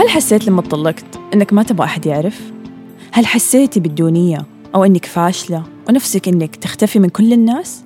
هل 0.00 0.08
حسيت 0.08 0.44
لما 0.46 0.62
طلقت 0.62 1.20
إنك 1.34 1.52
ما 1.52 1.62
تبغى 1.62 1.84
أحد 1.84 2.06
يعرف؟ 2.06 2.52
هل 3.12 3.26
حسيتي 3.26 3.80
بالدونية 3.80 4.46
أو 4.74 4.84
إنك 4.84 5.04
فاشلة 5.06 5.64
ونفسك 5.88 6.28
إنك 6.28 6.56
تختفي 6.56 6.98
من 6.98 7.08
كل 7.08 7.32
الناس؟ 7.32 7.84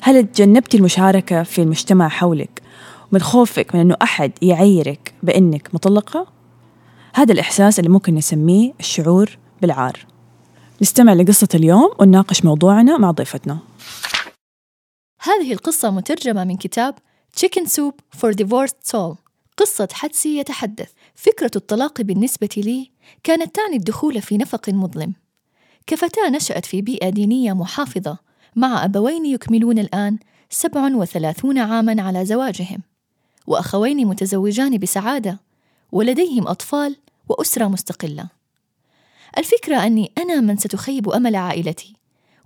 هل 0.00 0.26
تجنبتي 0.26 0.76
المشاركة 0.76 1.42
في 1.42 1.62
المجتمع 1.62 2.08
حولك 2.08 2.62
من 3.12 3.20
خوفك 3.20 3.74
من 3.74 3.80
إنه 3.80 3.96
أحد 4.02 4.32
يعيرك 4.42 5.14
بإنك 5.22 5.74
مطلقة؟ 5.74 6.26
هذا 7.14 7.32
الإحساس 7.32 7.78
اللي 7.78 7.90
ممكن 7.90 8.14
نسميه 8.14 8.72
الشعور 8.80 9.38
بالعار 9.62 10.06
نستمع 10.82 11.12
لقصة 11.12 11.48
اليوم 11.54 11.90
ونناقش 12.00 12.44
موضوعنا 12.44 12.98
مع 12.98 13.10
ضيفتنا 13.10 13.58
هذه 15.20 15.52
القصة 15.52 15.90
مترجمة 15.90 16.44
من 16.44 16.56
كتاب 16.56 16.94
Chicken 17.40 17.64
Soup 17.64 18.20
for 18.20 18.32
Divorced 18.32 18.92
Soul 18.92 19.16
قصة 19.56 19.88
حدسي 19.92 20.38
يتحدث 20.38 20.92
فكرة 21.20 21.50
الطلاق 21.56 22.02
بالنسبة 22.02 22.48
لي 22.56 22.90
كانت 23.24 23.54
تعني 23.54 23.76
الدخول 23.76 24.22
في 24.22 24.38
نفق 24.38 24.68
مظلم. 24.68 25.14
كفتاة 25.86 26.28
نشأت 26.30 26.66
في 26.66 26.82
بيئة 26.82 27.08
دينية 27.08 27.52
محافظة 27.52 28.18
مع 28.56 28.84
أبوين 28.84 29.26
يكملون 29.26 29.78
الآن 29.78 30.18
37 30.50 31.58
عاماً 31.58 32.02
على 32.02 32.24
زواجهم 32.24 32.82
وأخوين 33.46 34.06
متزوجان 34.06 34.78
بسعادة 34.78 35.40
ولديهم 35.92 36.48
أطفال 36.48 36.96
وأسرة 37.28 37.66
مستقلة. 37.66 38.28
الفكرة 39.38 39.86
أني 39.86 40.12
أنا 40.18 40.40
من 40.40 40.56
ستخيب 40.56 41.10
أمل 41.10 41.36
عائلتي 41.36 41.96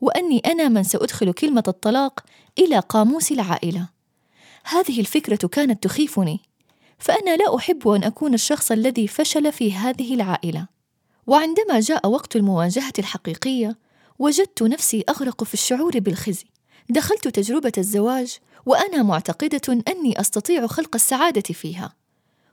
وأني 0.01 0.39
أنا 0.39 0.69
من 0.69 0.83
سأدخل 0.83 1.33
كلمة 1.33 1.65
الطلاق 1.69 2.21
إلى 2.59 2.79
قاموس 2.79 3.33
العائلة. 3.33 3.89
هذه 4.65 5.01
الفكرة 5.01 5.49
كانت 5.49 5.83
تخيفني. 5.83 6.41
فأنا 7.03 7.37
لا 7.37 7.57
أحب 7.57 7.89
أن 7.89 8.05
أكون 8.05 8.35
الشخص 8.35 8.73
الذي 8.73 9.09
فشل 9.09 9.53
في 9.53 9.73
هذه 9.73 10.15
العائلة. 10.15 10.67
وعندما 11.27 11.81
جاء 11.81 12.09
وقت 12.09 12.37
المواجهة 12.37 12.93
الحقيقية 12.99 13.79
وجدت 14.19 14.63
نفسي 14.63 15.05
أغرق 15.09 15.45
في 15.45 15.55
الشعور 15.55 15.99
بالخزي. 15.99 16.45
دخلت 16.91 17.29
تجربة 17.29 17.73
الزواج 17.79 18.39
وأنا 18.67 19.03
معتقدة 19.03 19.83
أني 19.89 20.21
أستطيع 20.21 20.67
خلق 20.67 20.95
السعادة 20.95 21.55
فيها. 21.55 21.95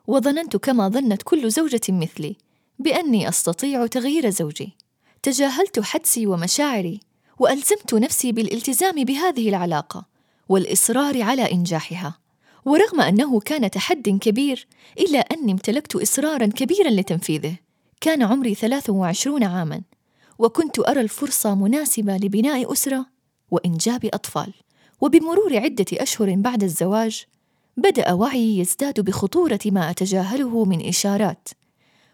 وظننت 0.08 0.58
كما 0.58 0.90
ظنت 0.90 1.22
كل 1.24 1.52
زوجة 1.52 1.82
مثلي 1.90 2.36
بأني 2.80 3.30
أستطيع 3.30 3.88
تغيير 3.88 4.30
زوجي. 4.30 4.78
تجاهلت 5.24 5.80
حدسي 5.80 6.28
ومشاعري 6.28 7.00
وألزمت 7.40 7.94
نفسي 7.94 8.32
بالالتزام 8.32 9.04
بهذه 9.04 9.50
العلاقة 9.50 10.06
والإصرار 10.50 11.22
على 11.22 11.52
إنجاحها. 11.52 12.29
ورغم 12.70 13.02
أنه 13.02 13.40
كان 13.40 13.72
تحد 13.72 14.10
كبير 14.10 14.68
إلا 15.00 15.20
أني 15.20 15.52
امتلكت 15.52 15.96
إصرارا 15.96 16.46
كبيرا 16.46 16.90
لتنفيذه. 16.90 17.56
كان 18.02 18.24
عمري 18.24 18.56
23 18.56 19.44
عاما 19.44 19.82
وكنت 20.40 20.80
أرى 20.80 21.02
الفرصة 21.02 21.56
مناسبة 21.56 22.18
لبناء 22.18 22.72
أسرة 22.72 23.06
وإنجاب 23.52 24.06
أطفال. 24.06 24.54
وبمرور 25.02 25.58
عدة 25.58 25.86
أشهر 25.94 26.36
بعد 26.36 26.64
الزواج 26.64 27.26
بدأ 27.78 28.14
وعيي 28.14 28.60
يزداد 28.60 29.00
بخطورة 29.00 29.60
ما 29.66 29.90
أتجاهله 29.90 30.66
من 30.66 30.88
إشارات. 30.88 31.50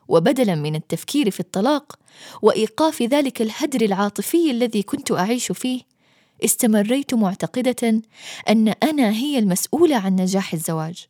وبدلا 0.07 0.55
من 0.55 0.75
التفكير 0.75 1.31
في 1.31 1.39
الطلاق 1.39 1.99
وإيقاف 2.41 3.01
ذلك 3.01 3.41
الهدر 3.41 3.81
العاطفي 3.81 4.51
الذي 4.51 4.83
كنت 4.83 5.11
أعيش 5.11 5.51
فيه 5.51 5.81
استمريت 6.43 7.13
معتقدة 7.13 8.01
أن 8.49 8.73
أنا 8.83 9.09
هي 9.09 9.39
المسؤولة 9.39 9.95
عن 9.95 10.15
نجاح 10.15 10.53
الزواج 10.53 11.05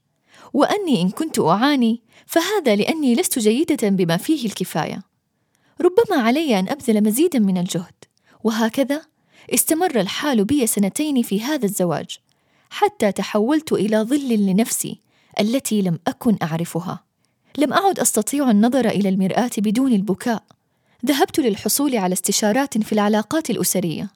وأني 0.53 1.01
إن 1.01 1.09
كنت 1.09 1.39
أعاني 1.39 2.01
فهذا 2.25 2.75
لأني 2.75 3.15
لست 3.15 3.39
جيدة 3.39 3.89
بما 3.89 4.17
فيه 4.17 4.45
الكفاية. 4.45 5.03
ربما 5.81 6.23
علي 6.23 6.59
أن 6.59 6.69
أبذل 6.69 7.03
مزيدا 7.03 7.39
من 7.39 7.58
الجهد 7.58 7.93
وهكذا 8.43 9.02
استمر 9.53 9.99
الحال 9.99 10.45
بي 10.45 10.67
سنتين 10.67 11.21
في 11.21 11.41
هذا 11.41 11.65
الزواج 11.65 12.17
حتى 12.69 13.11
تحولت 13.11 13.73
إلى 13.73 13.97
ظل 13.97 14.30
لنفسي 14.30 14.99
التي 15.39 15.81
لم 15.81 15.99
أكن 16.08 16.37
أعرفها. 16.43 17.03
لم 17.58 17.73
أعد 17.73 17.99
أستطيع 17.99 18.52
النظر 18.52 18.87
إلى 18.89 19.09
المرآة 19.09 19.52
بدون 19.58 19.93
البكاء. 19.93 20.43
ذهبت 21.05 21.39
للحصول 21.39 21.95
على 21.95 22.14
استشارات 22.14 22.77
في 22.77 22.93
العلاقات 22.93 23.49
الأسرية. 23.49 24.09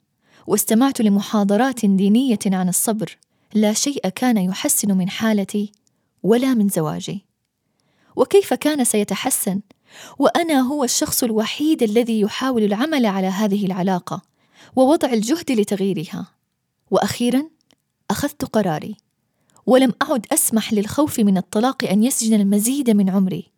واستمعت 0.50 1.00
لمحاضرات 1.00 1.86
دينية 1.86 2.38
عن 2.46 2.68
الصبر. 2.68 3.18
لا 3.54 3.72
شيء 3.72 4.08
كان 4.08 4.36
يحسن 4.36 4.92
من 4.92 5.10
حالتي 5.10 5.72
ولا 6.22 6.54
من 6.54 6.68
زواجي. 6.68 7.24
وكيف 8.16 8.54
كان 8.54 8.84
سيتحسن؟ 8.84 9.60
وأنا 10.18 10.60
هو 10.60 10.84
الشخص 10.84 11.22
الوحيد 11.24 11.82
الذي 11.82 12.20
يحاول 12.20 12.62
العمل 12.62 13.06
على 13.06 13.26
هذه 13.26 13.66
العلاقة 13.66 14.22
ووضع 14.76 15.12
الجهد 15.12 15.50
لتغييرها. 15.50 16.26
وأخيرا 16.90 17.42
أخذت 18.10 18.44
قراري. 18.44 18.96
ولم 19.66 19.92
أعد 20.02 20.26
أسمح 20.32 20.72
للخوف 20.72 21.20
من 21.20 21.36
الطلاق 21.36 21.84
أن 21.84 22.04
يسجن 22.04 22.40
المزيد 22.40 22.90
من 22.90 23.10
عمري. 23.10 23.50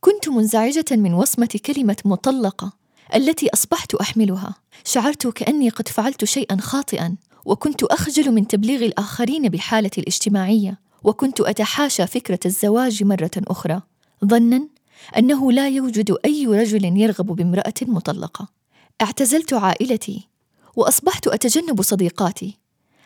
كنت 0.00 0.28
منزعجة 0.28 0.84
من 0.90 1.14
وصمة 1.14 1.60
كلمة 1.66 1.96
مطلقة. 2.04 2.72
التي 3.14 3.48
أصبحت 3.54 3.94
أحملها. 3.94 4.54
شعرت 4.84 5.26
كأني 5.26 5.68
قد 5.68 5.88
فعلت 5.88 6.24
شيئا 6.24 6.56
خاطئا 6.60 7.16
وكنت 7.44 7.82
أخجل 7.82 8.32
من 8.32 8.46
تبليغ 8.46 8.84
الآخرين 8.84 9.48
بحالتي 9.48 10.00
الاجتماعية 10.00 10.78
وكنت 11.04 11.40
أتحاشى 11.40 12.06
فكرة 12.06 12.40
الزواج 12.46 13.04
مرة 13.04 13.30
أخرى. 13.36 13.82
ظنا 14.24 14.68
أنه 15.16 15.52
لا 15.52 15.68
يوجد 15.68 16.16
أي 16.24 16.46
رجل 16.46 16.84
يرغب 16.84 17.26
بامرأة 17.26 17.74
مطلقة. 17.82 18.48
اعتزلت 19.02 19.52
عائلتي 19.52 20.28
وأصبحت 20.76 21.28
أتجنب 21.28 21.82
صديقاتي 21.82 22.58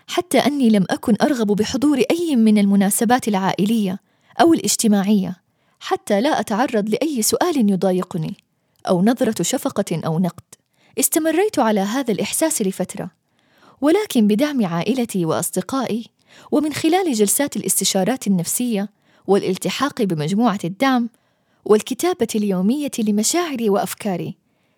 حتى 0.06 0.38
أني 0.38 0.70
لم 0.70 0.86
أكن 0.90 1.16
أرغب 1.22 1.46
بحضور 1.46 2.02
أي 2.10 2.36
من 2.36 2.58
المناسبات 2.58 3.28
العائلية 3.28 3.98
أو 4.40 4.54
الاجتماعية 4.54 5.36
حتى 5.80 6.20
لا 6.20 6.40
أتعرض 6.40 6.88
لأي 6.88 7.22
سؤال 7.22 7.70
يضايقني. 7.70 8.36
أو 8.88 9.02
نظرة 9.02 9.42
شفقة 9.42 10.00
أو 10.06 10.18
نقد. 10.18 10.42
استمريت 10.98 11.58
على 11.58 11.80
هذا 11.80 12.12
الإحساس 12.12 12.62
لفترة. 12.62 13.10
ولكن 13.80 14.26
بدعم 14.26 14.66
عائلتي 14.66 15.24
وأصدقائي 15.24 16.06
ومن 16.50 16.72
خلال 16.72 17.12
جلسات 17.12 17.56
الاستشارات 17.56 18.26
النفسية 18.26 18.88
والالتحاق 19.26 20.02
بمجموعة 20.02 20.58
الدعم 20.64 21.08
والكتابة 21.64 22.28
اليومية 22.34 22.90
لمشاعري 22.98 23.70
وأفكاري 23.70 24.36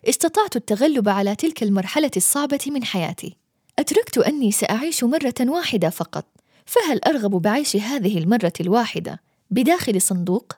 استطعت 0.08 0.56
التغلب 0.56 1.08
على 1.08 1.36
تلك 1.36 1.62
المرحلة 1.62 2.10
الصعبة 2.16 2.60
من 2.66 2.84
حياتي. 2.84 3.36
أدركت 3.78 4.18
أني 4.18 4.52
سأعيش 4.52 5.04
مرة 5.04 5.34
واحدة 5.40 5.90
فقط، 5.90 6.26
فهل 6.66 7.00
أرغب 7.06 7.42
بعيش 7.42 7.76
هذه 7.76 8.18
المرة 8.18 8.52
الواحدة 8.60 9.20
بداخل 9.50 10.00
صندوق؟ 10.02 10.52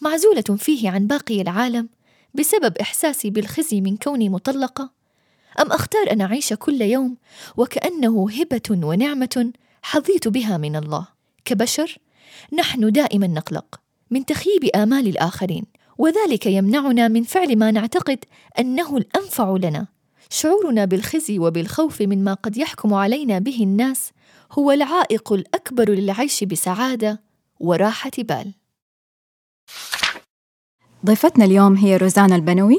معزولة 0.00 0.56
فيه 0.58 0.90
عن 0.90 1.06
باقي 1.06 1.40
العالم 1.40 1.88
بسبب 2.34 2.78
إحساسي 2.78 3.30
بالخزي 3.30 3.80
من 3.80 3.96
كوني 3.96 4.28
مطلقة؟ 4.28 4.90
أم 5.60 5.72
أختار 5.72 6.12
أن 6.12 6.20
أعيش 6.20 6.52
كل 6.52 6.82
يوم 6.82 7.16
وكأنه 7.56 8.30
هبة 8.30 8.86
ونعمة 8.86 9.52
حظيت 9.82 10.28
بها 10.28 10.56
من 10.56 10.76
الله؟ 10.76 11.08
كبشر 11.44 11.98
نحن 12.52 12.92
دائما 12.92 13.26
نقلق 13.26 13.80
من 14.10 14.24
تخييب 14.26 14.64
آمال 14.64 15.08
الآخرين، 15.08 15.64
وذلك 15.98 16.46
يمنعنا 16.46 17.08
من 17.08 17.22
فعل 17.22 17.56
ما 17.56 17.70
نعتقد 17.70 18.24
أنه 18.58 18.96
الأنفع 18.96 19.56
لنا 19.56 19.86
شعورنا 20.30 20.84
بالخزي 20.84 21.38
وبالخوف 21.38 22.02
مما 22.02 22.34
قد 22.34 22.56
يحكم 22.56 22.94
علينا 22.94 23.38
به 23.38 23.58
الناس 23.62 24.10
هو 24.52 24.70
العائق 24.70 25.32
الأكبر 25.32 25.90
للعيش 25.90 26.44
بسعادة 26.44 27.22
وراحة 27.60 28.10
بال 28.18 28.52
ضيفتنا 31.06 31.44
اليوم 31.44 31.74
هي 31.76 31.96
روزانا 31.96 32.36
البنوي. 32.36 32.78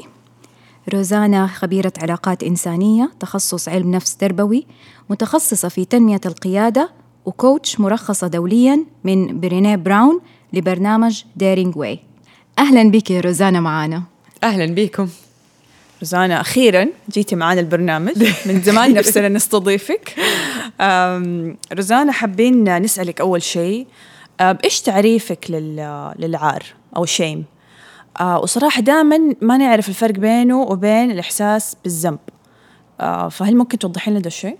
روزانا 0.94 1.46
خبيرة 1.46 1.92
علاقات 2.02 2.42
إنسانية 2.42 3.10
تخصص 3.20 3.68
علم 3.68 3.90
نفس 3.90 4.16
تربوي 4.16 4.66
متخصصة 5.10 5.68
في 5.68 5.84
تنمية 5.84 6.20
القيادة 6.26 6.90
و 7.24 7.33
coach 7.33 7.80
مرخصة 7.80 8.26
دوليا 8.26 8.84
من 9.04 9.40
برينيه 9.40 9.76
براون 9.76 10.20
لبرنامج 10.52 11.22
Daring 11.36 11.76
Way 11.76 11.98
أهلا 12.58 12.90
بك 12.90 13.10
يا 13.10 13.20
روزانا 13.20 13.60
معانا. 13.60 14.02
أهلا 14.44 14.74
بكم. 14.74 15.08
روزانا 16.00 16.40
أخيرا 16.40 16.86
جيتي 17.10 17.36
معانا 17.36 17.60
البرنامج. 17.60 18.12
من 18.46 18.62
زمان 18.62 18.94
نفسنا 18.98 19.28
نستضيفك. 19.28 20.14
روزانا 21.72 22.12
حابين 22.12 22.78
نسألك 22.82 23.20
أول 23.20 23.42
شيء 23.42 23.86
إيش 24.40 24.80
تعريفك 24.80 25.46
للعار 26.18 26.62
أو 26.96 27.04
shame 27.04 27.44
آه 28.20 28.38
وصراحة 28.38 28.80
دائما 28.80 29.34
ما 29.40 29.56
نعرف 29.56 29.88
الفرق 29.88 30.14
بينه 30.14 30.60
وبين 30.62 31.10
الإحساس 31.10 31.76
بالذنب 31.84 32.18
آه 33.00 33.28
فهل 33.28 33.56
ممكن 33.56 33.78
توضحين 33.78 34.12
لنا 34.12 34.22
ده 34.22 34.26
الشيء؟ 34.26 34.56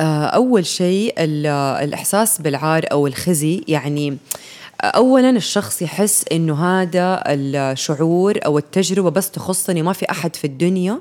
آه 0.00 0.24
أول 0.24 0.66
شيء 0.66 1.14
الإحساس 1.18 2.40
بالعار 2.40 2.84
أو 2.92 3.06
الخزي 3.06 3.64
يعني 3.68 4.18
اولا 4.84 5.30
الشخص 5.30 5.82
يحس 5.82 6.24
إنه 6.32 6.64
هذا 6.64 7.22
الشعور 7.26 8.38
أو 8.46 8.58
التجربة 8.58 9.10
بس 9.10 9.30
تخصني 9.30 9.82
ما 9.82 9.92
في 9.92 10.10
أحد 10.10 10.36
في 10.36 10.44
الدنيا 10.46 11.00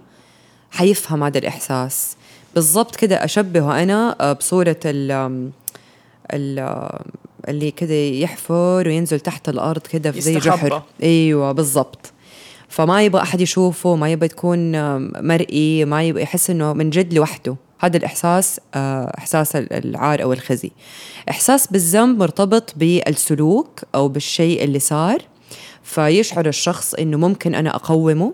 حيفهم 0.71 1.23
هذا 1.23 1.37
الإحساس 1.37 2.15
بالضبط 2.55 2.95
كده 2.95 3.23
أشبهه 3.23 3.83
أنا 3.83 4.15
آه، 4.21 4.33
بصورة 4.33 4.79
ال 4.85 5.11
ال 6.33 6.89
اللي 7.47 7.71
كده 7.71 7.93
يحفر 7.93 8.83
وينزل 8.87 9.19
تحت 9.19 9.49
الأرض 9.49 9.81
كده 9.81 10.11
في 10.11 10.21
زي. 10.21 10.39
جحر. 10.39 10.83
أيوه 11.03 11.51
بالضبط. 11.51 12.11
فما 12.69 13.03
يبغى 13.03 13.21
أحد 13.21 13.41
يشوفه 13.41 13.95
ما 13.95 14.11
يبغى 14.11 14.27
تكون 14.27 14.71
مرئي 15.27 15.85
ما 15.85 16.03
يبغى 16.03 16.23
يحس 16.23 16.49
إنه 16.49 16.73
من 16.73 16.89
جد 16.89 17.13
لوحده. 17.13 17.55
هذا 17.79 17.97
الإحساس 17.97 18.59
آه، 18.75 19.11
إحساس 19.17 19.55
ال- 19.55 19.73
العار 19.73 20.23
أو 20.23 20.33
الخزي. 20.33 20.71
إحساس 21.29 21.67
بالذنب 21.67 22.19
مرتبط 22.19 22.73
بالسلوك 22.75 23.79
أو 23.95 24.07
بالشيء 24.07 24.63
اللي 24.63 24.79
صار. 24.79 25.21
فيشعر 25.83 26.47
الشخص 26.47 26.93
إنه 26.93 27.17
ممكن 27.17 27.55
أنا 27.55 27.75
أقومه 27.75 28.33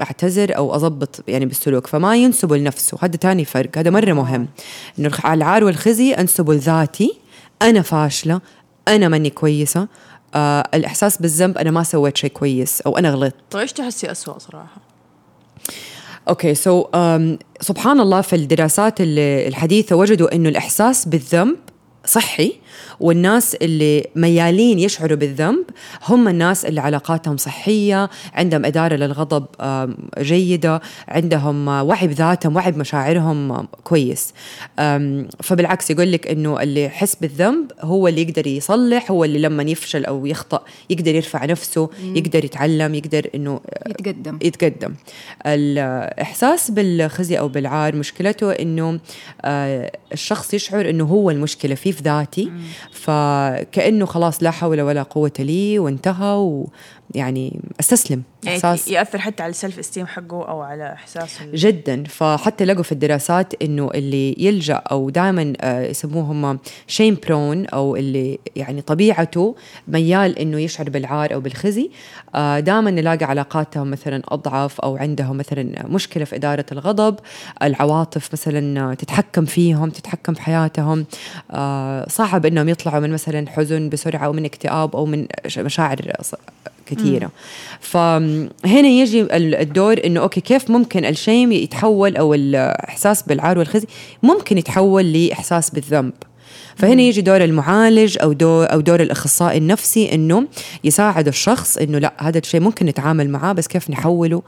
أعتذر 0.00 0.56
أو 0.56 0.74
أضبط 0.74 1.24
يعني 1.28 1.46
بالسلوك. 1.46 1.86
فما 1.86 2.16
ينسبه 2.16 2.56
لنفسه. 2.56 2.98
هذا 3.00 3.16
تاني 3.16 3.44
فرق. 3.44 3.78
هذا 3.78 3.90
مرة 3.90 4.12
مهم. 4.12 4.48
إنه 4.98 5.10
العار 5.24 5.64
والخزي 5.64 6.12
أنسبه 6.14 6.54
لذاتي 6.54 7.12
أنا 7.62 7.82
فاشلة 7.82 8.40
أنا 8.88 9.08
ماني 9.08 9.30
كويسة 9.30 9.88
آه 10.34 10.68
الإحساس 10.74 11.16
بالذنب 11.22 11.58
أنا 11.58 11.70
ما 11.70 11.82
سويت 11.82 12.16
شيء 12.16 12.30
كويس 12.30 12.80
أو 12.80 12.98
أنا 12.98 13.10
غلطت 13.10 13.34
طيب 13.50 13.60
إيش 13.62 13.72
تحسي 13.72 14.10
اسوء 14.10 14.38
صراحة؟ 14.38 14.80
okay 16.28 16.54
so 16.54 16.84
سبحان 17.60 18.00
الله 18.00 18.20
في 18.20 18.36
الدراسات 18.36 19.00
ال- 19.00 19.18
الحديثة 19.48 19.96
وجدوا 19.96 20.34
إنه 20.34 20.48
الإحساس 20.48 21.08
بالذنب 21.08 21.56
صحي 22.06 22.52
والناس 23.00 23.54
اللي 23.54 24.06
ميالين 24.16 24.78
يشعروا 24.78 25.16
بالذنب 25.16 25.64
هم 26.08 26.28
الناس 26.28 26.64
اللي 26.64 26.80
علاقاتهم 26.80 27.36
صحية 27.36 28.10
عندهم 28.34 28.64
إدارة 28.64 28.96
للغضب 28.96 29.46
جيدة 30.18 30.80
عندهم 31.08 31.68
آه، 31.68 31.82
وعي 31.82 32.06
بذاتهم 32.06 32.56
وعي 32.56 32.72
بمشاعرهم 32.72 33.66
كويس. 33.84 34.34
فبالعكس 35.42 35.90
يقول 35.90 36.12
لك 36.12 36.26
إنه 36.26 36.62
اللي 36.62 36.84
يحس 36.84 37.14
بالذنب 37.14 37.72
هو 37.80 38.08
اللي 38.08 38.22
يقدر 38.22 38.46
يصلح 38.46 39.10
هو 39.10 39.24
اللي 39.24 39.38
لما 39.38 39.62
يفشل 39.62 40.04
أو 40.04 40.26
يخطأ 40.26 40.64
يقدر 40.90 41.14
يرفع 41.14 41.44
نفسه 41.44 41.90
يقدر 42.02 42.44
يتعلم 42.44 42.94
يقدر 42.94 43.30
إنه 43.34 43.60
يتقدم. 43.86 44.38
يتقدم. 44.42 44.94
الإحساس 45.46 46.70
بالخزي 46.70 47.38
أو 47.38 47.48
بالعار 47.48 47.96
مشكلته 47.96 48.52
أنه 48.52 49.00
آه، 49.42 49.92
الشخص 50.12 50.54
يشعر 50.54 50.90
أنه 50.90 51.04
هو 51.04 51.30
المشكلة 51.30 51.74
فيه 51.74 51.92
في 51.92 52.02
ذاتي. 52.02 52.52
فكأنه 52.92 54.06
خلاص 54.06 54.42
لا 54.42 54.50
حول 54.50 54.80
ولا 54.80 55.02
قوة 55.02 55.32
لي 55.38 55.78
وانتهى 55.78 56.64
ويعني 57.14 57.60
أستسلم. 57.80 58.22
يعني 58.42 58.56
إحساس 58.56 58.88
يأثر 58.88 59.18
حتى 59.18 59.42
على 59.42 59.50
السلف 59.50 59.78
استيم 59.78 60.06
حقه 60.06 60.48
أو 60.48 60.60
على 60.60 60.92
احساسه 60.92 61.46
جدا. 61.54 62.04
فحتى 62.04 62.64
لقوا 62.64 62.82
في 62.82 62.92
الدراسات 62.92 63.62
إنه 63.62 63.90
اللي 63.94 64.34
يلجأ 64.38 64.74
أو 64.74 65.10
دائما 65.10 65.52
يسموهم 65.64 66.58
شيم 66.86 67.16
برون 67.26 67.66
أو 67.66 67.96
اللي 67.96 68.38
يعني 68.56 68.80
طبيعته 68.80 69.56
ميال 69.88 70.38
إنه 70.38 70.60
يشعر 70.60 70.90
بالعار 70.90 71.34
أو 71.34 71.40
بالخزي 71.40 71.90
دائما 72.34 72.90
نلاقي 72.90 73.24
علاقاتهم 73.24 73.90
مثلا 73.90 74.22
أضعف 74.28 74.80
أو 74.80 74.96
عندهم 74.96 75.36
مثلا 75.36 75.86
مشكلة 75.86 76.24
في 76.24 76.36
إدارة 76.36 76.66
الغضب 76.72 77.18
العواطف 77.62 78.32
مثلا 78.32 78.94
تتحكم 78.94 79.44
فيهم 79.44 79.90
تتحكم 79.90 80.34
في 80.34 80.42
حياتهم 80.42 81.06
آه، 81.50 82.06
صعب 82.08 82.46
إنهم 82.46 82.68
يطلعوا 82.68 83.00
من 83.00 83.10
مثلا 83.10 83.48
حزن 83.48 83.88
بسرعة 83.88 84.24
أو 84.24 84.32
من 84.32 84.44
اكتئاب 84.44 84.96
أو 84.96 85.06
من 85.06 85.26
مشاعر 85.58 86.12
كثيره 86.90 87.30
فهنا 87.80 88.88
يجي 88.88 89.20
ال- 89.20 89.54
الدور 89.54 90.00
إنه 90.04 90.20
أوكي 90.20 90.40
كيف 90.40 90.70
ممكن 90.70 91.04
الشيم 91.04 91.52
يتحول 91.52 92.16
أو 92.16 92.34
الاحساس 92.34 93.22
بالعار 93.22 93.58
والخزي 93.58 93.86
ممكن 94.22 94.58
يتحول 94.58 95.12
لإحساس 95.12 95.70
بالذنب. 95.70 96.12
فهنا 96.76 97.02
يجي 97.02 97.20
دور 97.20 97.44
المعالج 97.44 98.18
أو 98.22 98.32
دور 98.32 98.72
أو 98.72 98.80
دور 98.80 99.00
الأخصائي 99.00 99.58
النفسي 99.58 100.14
إنه 100.14 100.46
يساعد 100.84 101.28
الشخص 101.28 101.76
إنه 101.78 101.98
لأ 101.98 102.12
هذا 102.18 102.38
الشيء 102.38 102.60
ممكن 102.60 102.86
نتعامل 102.86 103.30
معاه 103.30 103.52
بس 103.52 103.66
كيف 103.66 103.90
نحوله 103.90 104.42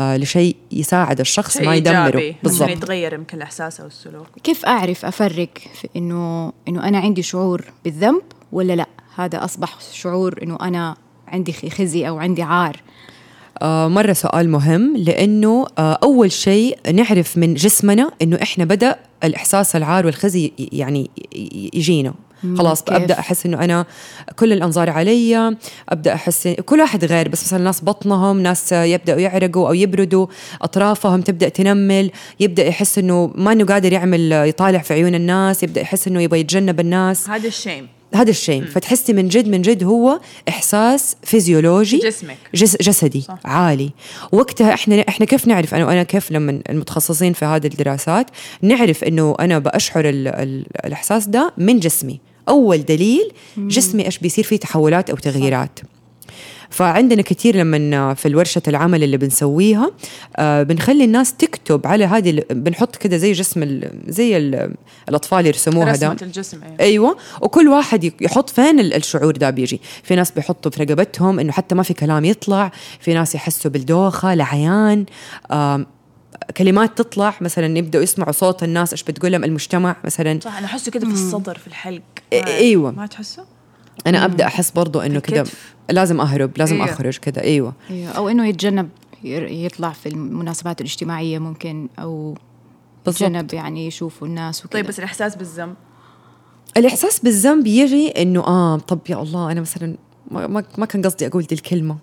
آه 0.00 0.16
لشيء 0.16 0.56
يساعد 0.72 1.20
الشخص 1.20 1.56
ما 1.56 1.74
يدمره. 1.74 2.34
بالضبط. 2.42 2.68
يتغير 2.70 3.12
يمكن 3.14 3.36
الإحساس 3.36 3.80
أو 3.80 3.86
السلوك. 3.86 4.26
كيف 4.42 4.66
أعرف 4.66 5.04
أفرق 5.04 5.48
في 5.80 5.88
إنه 5.96 6.52
إنه 6.68 6.88
أنا 6.88 6.98
عندي 6.98 7.22
شعور 7.22 7.64
بالذنب 7.84 8.22
ولا 8.52 8.72
لأ؟ 8.72 8.86
هذا 9.16 9.44
أصبح 9.44 9.76
شعور 9.92 10.38
إنه 10.42 10.58
أنا 10.60 10.96
عندي 11.28 11.52
خزي 11.52 12.08
أو 12.08 12.18
عندي 12.18 12.42
عار. 12.42 12.76
آه 13.62 13.88
مرة 13.88 14.12
سؤال 14.12 14.50
مهم 14.50 14.96
لأنه 14.96 15.66
آه 15.78 15.98
أول 16.02 16.32
شيء 16.32 16.78
نعرف 16.92 17.38
من 17.38 17.54
جسمنا 17.54 18.10
أنه 18.22 18.38
إحنا 18.42 18.64
بدأ 18.64 18.96
الإحساس 19.24 19.76
العار 19.76 20.06
والخزي 20.06 20.52
يعني 20.58 21.10
يجينا. 21.74 22.14
خلاص 22.58 22.82
كيف؟ 22.82 22.94
أبدأ 22.94 23.18
أحس 23.18 23.46
إنه 23.46 23.64
أنا 23.64 23.86
كل 24.36 24.52
الأنظار 24.52 24.90
علي 24.90 25.56
أبدأ 25.88 26.14
أحس 26.14 26.48
كل 26.48 26.80
واحد 26.80 27.04
غير 27.04 27.28
بس 27.28 27.44
مثلا 27.44 27.64
ناس 27.64 27.84
بطنهم 27.84 28.40
ناس 28.40 28.72
يبدأوا 28.72 29.20
يعرقوا 29.20 29.68
أو 29.68 29.74
يبردوا 29.74 30.26
أطرافهم 30.62 31.20
تبدأ 31.20 31.48
تنمل 31.48 32.10
يبدأ 32.40 32.66
يحس 32.66 32.98
إنه 32.98 33.32
ما 33.34 33.52
إنه 33.52 33.64
قادر 33.64 33.92
يعمل 33.92 34.32
يطالع 34.32 34.78
في 34.78 34.94
عيون 34.94 35.14
الناس 35.14 35.62
يبدأ 35.62 35.80
يحس 35.80 36.08
إنه 36.08 36.22
يبغى 36.22 36.40
يتجنب 36.40 36.80
الناس. 36.80 37.30
هذا 37.30 37.48
الشيم 37.48 37.88
هذا 38.16 38.30
الشيء 38.30 38.64
فتحسي 38.64 39.12
من 39.12 39.28
جد 39.28 39.48
من 39.48 39.62
جد 39.62 39.84
هو 39.84 40.20
إحساس 40.48 41.16
فيزيولوجي 41.22 41.98
جسمك. 41.98 42.36
جس 42.54 42.76
جسدي 42.76 43.20
صح. 43.20 43.34
صح. 43.34 43.50
عالي 43.50 43.90
وقتها 44.32 44.74
إحنا 44.74 45.04
إحنا 45.08 45.26
كيف 45.26 45.46
نعرف 45.46 45.74
أنا 45.74 45.86
وأنا 45.86 46.02
كيف 46.02 46.32
لما 46.32 46.60
المتخصصين 46.70 47.32
في 47.32 47.44
هذه 47.44 47.66
الدراسات 47.66 48.26
نعرف 48.62 49.04
أنه 49.04 49.36
أنا 49.40 49.58
بأشعر 49.58 50.08
ال 50.08 50.28
ال 50.28 50.66
الإحساس 50.84 51.26
ده 51.26 51.52
من 51.58 51.80
جسمي 51.80 52.20
أول 52.48 52.84
دليل 52.84 53.32
جسمي 53.58 54.06
إيش 54.06 54.18
بيصير 54.18 54.44
فيه 54.44 54.56
تحولات 54.56 55.10
أو 55.10 55.16
تغييرات 55.16 55.78
فعندنا 56.74 57.22
كثير 57.22 57.56
لما 57.56 58.14
في 58.14 58.28
الورشة 58.28 58.62
العمل 58.68 59.02
اللي 59.02 59.16
بنسويها 59.16 59.90
آه 60.36 60.62
بنخلي 60.62 61.04
الناس 61.04 61.34
تكتب 61.34 61.86
على 61.86 62.04
هذه 62.04 62.42
بنحط 62.50 62.96
كده 62.96 63.16
زي 63.16 63.32
جسم 63.32 63.62
ال- 63.62 63.90
زي 64.06 64.36
ال- 64.36 64.74
الأطفال 65.08 65.46
يرسموها 65.46 65.96
ده 65.96 66.08
رسمة 66.12 66.18
الجسم 66.22 66.60
أيوة. 66.62 66.76
أيوه. 66.80 67.16
وكل 67.40 67.68
واحد 67.68 68.12
يحط 68.22 68.50
فين 68.50 68.80
ال- 68.80 68.94
الشعور 68.94 69.36
ده 69.36 69.50
بيجي. 69.50 69.80
في 70.02 70.14
ناس 70.16 70.30
بيحطوا 70.30 70.70
في 70.70 70.84
رقبتهم 70.84 71.40
إنه 71.40 71.52
حتى 71.52 71.74
ما 71.74 71.82
في 71.82 71.94
كلام 71.94 72.24
يطلع 72.24 72.70
في 73.00 73.14
ناس 73.14 73.34
يحسوا 73.34 73.70
بالدوخة 73.70 74.34
لعيان 74.34 75.04
كلمات 76.56 76.98
تطلع. 76.98 77.34
مثلا 77.40 77.78
يبدأوا 77.78 78.02
يسمعوا 78.02 78.32
صوت 78.32 78.62
الناس 78.62 78.92
إيش 78.92 79.02
بتقول 79.02 79.32
لهم؟ 79.32 79.44
المجتمع 79.44 79.96
مثلا. 80.04 80.40
صح 80.42 80.56
أنا 80.58 80.66
أحسه 80.66 80.90
كده 80.90 81.06
في 81.06 81.12
الصدر 81.12 81.58
في 81.58 81.66
الحلق. 81.66 82.02
إيه- 82.34 82.46
أيوة. 82.46 82.90
ما 82.90 83.06
تحسه؟ 83.06 83.44
أنا 84.06 84.24
أبدأ 84.24 84.46
أحس 84.46 84.70
برضو 84.70 85.00
إنه 85.00 85.20
كده. 85.20 85.44
لازم 85.90 86.20
أهرب 86.20 86.50
لازم 86.58 86.76
أيوة. 86.76 86.92
أخرج 86.92 87.16
كده 87.18 87.42
أيوه 87.42 87.72
أيوة. 87.90 88.10
أو 88.10 88.28
إنه 88.28 88.46
يتجنب 88.46 88.88
يطلع 89.24 89.90
في 89.90 90.08
المناسبات 90.08 90.80
الاجتماعية 90.80 91.38
ممكن 91.38 91.88
أو 91.98 92.36
بالضبط. 93.06 93.22
يتجنب 93.22 93.54
يعني 93.54 93.86
يشوفوا 93.86 94.26
الناس 94.28 94.64
وكذا 94.64 94.72
طيب 94.72 94.86
بس 94.86 94.98
الإحساس 94.98 95.36
بالذنب 95.36 95.74
الإحساس 96.76 97.20
بالذنب 97.20 97.66
يجي 97.66 98.08
إنه 98.08 98.40
آه 98.40 98.76
طب 98.76 98.98
يا 99.08 99.22
الله 99.22 99.52
أنا 99.52 99.60
مثلا 99.60 99.96
ما, 100.30 100.64
ما, 100.78 100.86
كان 100.86 101.02
قصدي 101.02 101.26
أقول 101.26 101.42
دي 101.42 101.54
الكلمة 101.54 101.96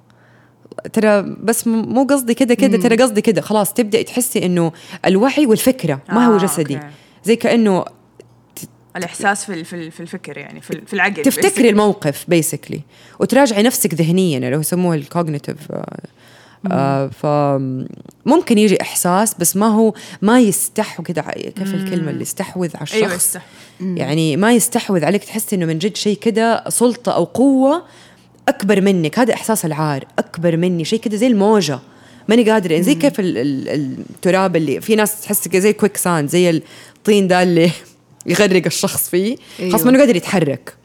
ترى 0.94 1.22
بس 1.22 1.68
مو 1.68 2.04
قصدي 2.04 2.34
كده 2.34 2.54
كده 2.54 2.78
ترى 2.78 2.96
قصدي 2.96 3.22
كده 3.22 3.42
خلاص 3.42 3.74
تبداي 3.74 4.04
تحسي 4.04 4.46
إنه 4.46 4.72
الوعي 5.06 5.46
والفكرة 5.46 6.02
ما 6.10 6.26
هو 6.26 6.36
آه، 6.36 6.38
جسدي 6.38 6.76
okay. 6.76 6.88
زي 7.24 7.36
كأنه 7.36 7.86
الإحساس 8.98 9.46
في 9.46 9.54
ال- 9.54 9.66
في 9.66 9.76
ال- 9.76 9.92
في 9.92 10.00
الفكر 10.00 10.38
يعني 10.38 10.62
في 10.62 10.72
ال- 10.72 10.88
في 10.88 10.94
العقل. 10.94 11.22
تفتكري 11.22 11.70
الموقف 11.70 12.26
basically 12.28 12.82
وتراجعي 13.20 13.64
نفسك 13.64 13.94
ذهنيا 13.94 14.38
اللي 14.38 14.56
هو 14.56 14.60
يسموه 14.60 14.96
ال 14.96 15.02
cognitive 15.02 15.58
آه 16.72 17.08
فممكن 17.08 18.58
يجي 18.58 18.82
إحساس 18.82 19.34
بس 19.40 19.56
ما 19.56 19.68
هو 19.68 19.94
ما 20.22 20.40
يستحو 20.40 21.04
كده 21.04 21.22
ع- 21.22 21.32
كيف 21.32 21.74
الكلمة 21.74 22.10
اللي 22.12 22.22
يستحوذ 22.22 22.70
على 22.76 22.84
الشخص؟ 22.84 23.02
أيوه 23.02 23.16
يستح- 23.16 23.42
يعني 23.82 24.38
ما 24.38 24.54
يستحوذ 24.54 25.06
عليك 25.06 25.24
تحس 25.24 25.54
إنه 25.54 25.66
من 25.66 25.80
جد 25.80 25.96
شيء 25.98 26.18
كده 26.18 26.64
سلطة 26.70 27.12
أو 27.12 27.24
قوة 27.24 27.84
أكبر 28.48 28.82
منك. 28.82 29.20
هذا 29.20 29.34
إحساس 29.34 29.66
العار 29.66 30.06
أكبر 30.20 30.58
مني 30.58 30.86
شيء 30.86 31.00
كده 31.00 31.18
زي 31.18 31.28
الموجة. 31.28 31.80
ماني 32.28 32.50
قادرة. 32.52 32.82
زي 32.82 32.96
كيف 32.96 33.20
ال- 33.20 33.38
ال- 33.38 33.70
التراب 34.10 34.56
اللي 34.56 34.82
في 34.82 34.96
ناس 34.96 35.22
تحس 35.22 35.50
زي 35.56 35.74
quicksand 35.74 36.30
زي 36.30 36.50
الطين 36.50 37.28
ده 37.28 37.44
اللي 37.44 37.72
يغرق 38.26 38.62
الشخص 38.66 39.10
فيه 39.10 39.38
أيوه. 39.60 39.90
إنه 39.90 40.00
قادر 40.00 40.16
يتحرك. 40.16 40.76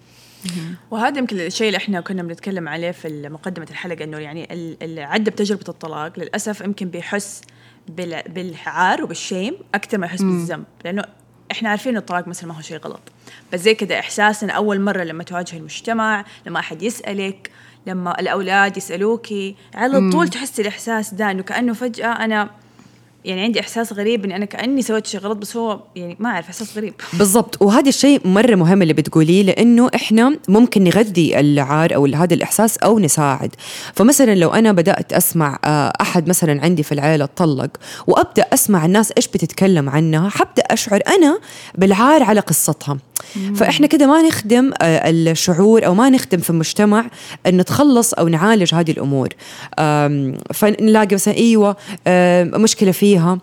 وهذا 0.91 1.19
يمكن 1.19 1.41
الشيء 1.41 1.67
اللي 1.67 1.77
إحنا 1.77 2.01
كنا 2.01 2.23
بنتكلم 2.23 2.69
عليه 2.69 2.91
في 2.91 3.29
مقدمة 3.29 3.67
الحلقة 3.71 4.05
إنه 4.05 4.19
يعني 4.19 4.53
ال- 4.55 4.77
اللي 4.83 5.03
عدى 5.03 5.31
بتجربه 5.31 5.65
الطلاق 5.69 6.19
للأسف 6.19 6.61
يمكن 6.61 6.89
بيحس 6.89 7.41
بال- 7.89 8.23
بالعار 8.29 9.03
وبالشيم 9.05 9.55
أكثر 9.75 9.99
ما 9.99 10.07
يحس 10.07 10.23
بالذنب 10.23 10.65
لأنه 10.85 11.05
إحنا 11.51 11.69
عارفين 11.69 11.97
الطلاق 11.97 12.29
مثلا 12.29 12.49
ما 12.49 12.57
هو 12.57 12.61
شيء 12.61 12.79
غلط. 12.79 13.01
بس 13.53 13.61
زي 13.61 13.75
كده 13.75 13.99
إحساسنا 13.99 14.53
أول 14.53 14.81
مرة 14.81 15.03
لما 15.03 15.23
تواجه 15.25 15.57
المجتمع 15.57 16.25
لما 16.47 16.59
أحد 16.61 16.83
يسألك 16.83 17.51
لما 17.87 18.21
الأولاد 18.21 18.77
يسألوكي 18.77 19.57
على 19.75 20.11
طول 20.11 20.29
تحسي 20.29 20.63
الإحساس 20.63 21.15
ده 21.15 21.31
إنه 21.31 21.43
كأنه 21.43 21.73
فجأة 21.73 22.07
أنا 22.25 22.51
يعني 23.27 23.43
عندي 23.43 23.61
إحساس 23.61 23.93
غريب 23.93 24.25
إني 24.25 24.37
أنا 24.37 24.45
كأني 24.45 24.83
سويت 24.83 25.07
شيء 25.07 25.21
غلط 25.21 25.37
بس 25.37 25.57
هو 25.57 25.81
يعني 25.97 26.17
ما 26.21 26.29
أعرف 26.29 26.47
إحساس 26.47 26.77
غريب. 26.77 26.95
بالضبط. 27.13 27.63
وهذا 27.63 27.89
الشيء 27.89 28.21
مرة 28.25 28.55
مهم 28.55 28.83
اللي 28.83 28.93
بتقوليه 28.93 29.43
لأنه 29.43 29.91
إحنا 29.95 30.39
ممكن 30.49 30.85
نغذي 30.85 31.41
العار 31.41 31.95
أو 31.95 32.07
هذا 32.07 32.35
الإحساس 32.35 32.79
أو 32.79 32.99
نساعد. 32.99 33.55
فمثلا 33.95 34.35
لو 34.35 34.51
أنا 34.51 34.73
بدأت 34.73 35.13
أسمع 35.13 35.59
آه، 35.65 35.93
أحد 36.01 36.29
مثلا 36.29 36.63
عندي 36.63 36.83
في 36.83 36.93
العيلة 36.93 37.29
طلق 37.37 37.71
وأبدأ 38.07 38.47
أسمع 38.53 38.87
الناس 38.87 39.13
إيش 39.17 39.29
بتتكلم 39.29 39.89
عنها 39.89 40.29
حبدأ 40.29 40.63
أشعر 40.63 41.01
أنا 41.09 41.39
بالعار 41.75 42.23
على 42.23 42.41
قصتها. 42.41 42.99
فإحنا 43.55 43.87
كده 43.87 44.07
ما 44.07 44.23
نخدم 44.23 44.73
آه، 44.83 45.11
الشعور 45.11 45.87
أو 45.87 45.95
ما 45.95 46.11
نخدم 46.11 46.39
في 46.39 46.51
المجتمع 46.51 47.07
إن 47.47 47.57
نتخلص 47.57 48.15
أو 48.15 48.29
نعالج 48.29 48.75
هذه 48.75 48.91
الأمور. 48.91 49.29
فنلاقي 50.55 51.15
مثلا 51.15 51.35
إيوه 51.35 51.77
مشكلة 52.59 52.93
فيها 52.93 53.39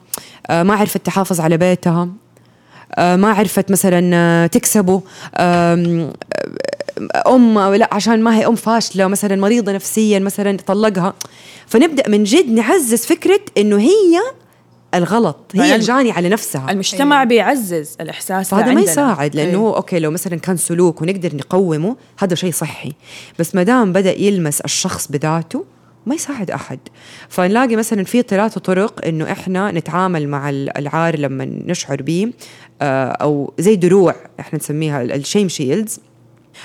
آه، 0.50 0.63
ما 0.63 0.74
عرفت 0.74 1.06
تحافظ 1.06 1.39
على 1.39 1.58
بيتها 1.58 2.10
آه، 2.96 3.15
ما 3.15 3.32
عرفت 3.32 3.72
مثلا 3.72 4.48
تكسبه 4.48 5.01
آم 5.38 6.12
لا 7.75 7.89
عشان 7.92 8.22
ما 8.22 8.38
هي 8.38 8.48
أم 8.48 8.56
فاشلة 8.56 9.08
مثلا 9.08 9.36
مريضة 9.36 9.72
نفسيا 9.72 10.20
مثلا 10.20 10.58
طلقها 10.68 11.13
فنبدأ 11.68 12.10
من 12.10 12.24
جد 12.24 12.51
نعزز 12.51 13.06
فكرة 13.06 13.39
إنه 13.58 13.80
هي 13.80 14.20
الغلط 14.94 15.38
هي 15.56 15.76
الجاني 15.76 16.12
على 16.12 16.30
نفسها. 16.30 16.72
المجتمع 16.72 17.16
أيوه. 17.16 17.30
بيعزز 17.30 17.98
الإحساس 18.02 18.54
هذا 18.54 18.74
ما 18.74 18.82
يساعد 18.82 19.36
لأنه 19.36 19.50
أيوه. 19.50 19.76
أوكي 19.76 20.00
لو 20.00 20.12
مثلا 20.12 20.36
كان 20.36 20.58
سلوك 20.58 21.02
ونقدر 21.02 21.36
نقومه 21.36 21.96
هذا 22.20 22.36
شيء 22.36 22.52
صحي. 22.52 22.94
بس 23.40 23.56
ما 23.56 23.64
دام 23.64 23.94
بدأ 23.94 24.22
يلمس 24.22 24.62
الشخص 24.62 25.12
بذاته 25.12 25.66
ما 26.06 26.16
يساعد 26.16 26.52
أحد. 26.52 26.80
فنلاقي 27.30 27.76
مثلا 27.76 28.04
في 28.04 28.22
ثلاثة 28.22 28.62
طرق 28.62 29.06
إنه 29.06 29.32
إحنا 29.32 29.72
نتعامل 29.72 30.28
مع 30.28 30.50
العار 30.50 31.20
لما 31.20 31.46
نشعر 31.46 32.02
به 32.02 32.34
آه، 32.82 33.06
أو 33.06 33.54
زي 33.60 33.76
دروع 33.76 34.16
إحنا 34.40 34.60
نسميها 34.60 35.02
ال 35.01 35.50
shame 35.50 36.00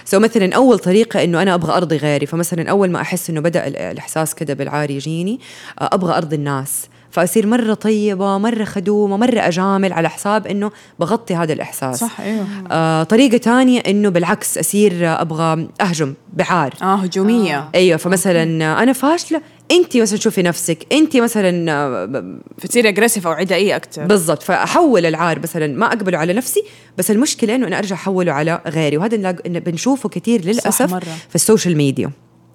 shields 0.04 0.18
so 0.18 0.20
مثلا 0.22 0.54
أول 0.54 0.78
طريقة 0.78 1.24
إنه 1.24 1.42
أنا 1.42 1.54
أبغى 1.54 1.76
أرضي 1.76 1.96
غيري. 1.96 2.26
فمثلا 2.26 2.70
أول 2.70 2.90
ما 2.90 3.00
أحس 3.00 3.30
إنه 3.30 3.40
بدأ 3.40 3.66
الإحساس 3.66 4.34
كده 4.34 4.54
بالعار 4.54 4.90
يجيني 4.90 5.40
آه، 5.80 5.90
أبغى 5.92 6.16
أرضي 6.16 6.36
الناس. 6.36 6.88
فأصير 7.10 7.46
مرة 7.46 7.74
طيبة 7.74 8.38
مرة 8.38 8.64
خدومة 8.64 9.16
مرة 9.16 9.38
أجامل 9.38 9.92
على 9.92 10.10
حساب 10.10 10.46
إنه 10.46 10.70
بغطي 11.00 11.34
هذا 11.34 11.52
الإحساس. 11.52 12.00
صح 12.00 12.20
أيوه 12.20 12.46
آه 12.70 13.02
طريقة 13.02 13.36
تانية 13.36 13.80
إنه 13.80 14.08
بالعكس 14.08 14.58
أصير 14.58 14.92
أبغى 15.20 15.68
أهجم 15.80 16.14
بعار. 16.32 16.74
آه 16.82 16.94
هجومية. 16.94 17.58
آه. 17.58 17.68
إيوه 17.74 17.96
فمثلا 17.98 18.42
أنا 18.82 18.92
فاشلة 18.92 19.40
انت 19.70 19.96
مثلا 19.96 20.18
شوفي 20.18 20.42
نفسك 20.42 20.86
انت 20.92 21.16
مثلا 21.16 21.72
آه، 21.72 22.38
فتصيري 22.58 22.88
aggressive 22.88 23.26
أو 23.26 23.32
عدائية 23.32 23.76
أكثر 23.76 24.04
بالضبط 24.04 24.42
فأحول 24.42 25.06
العار 25.06 25.38
مثلا 25.38 25.66
ما 25.66 25.86
أقبله 25.86 26.18
على 26.18 26.32
نفسي 26.32 26.62
بس 26.98 27.10
المشكلة 27.10 27.54
إنه 27.54 27.66
أنا 27.66 27.78
أرجع 27.78 27.96
أحوله 27.96 28.32
على 28.32 28.60
غيري 28.66 28.96
وهذا 28.96 29.30
بنشوفه 29.46 30.08
كثير 30.08 30.44
للأسف 30.44 30.94
في 31.28 31.34
ال 31.34 31.40
social 31.40 31.76
media. 31.76 32.10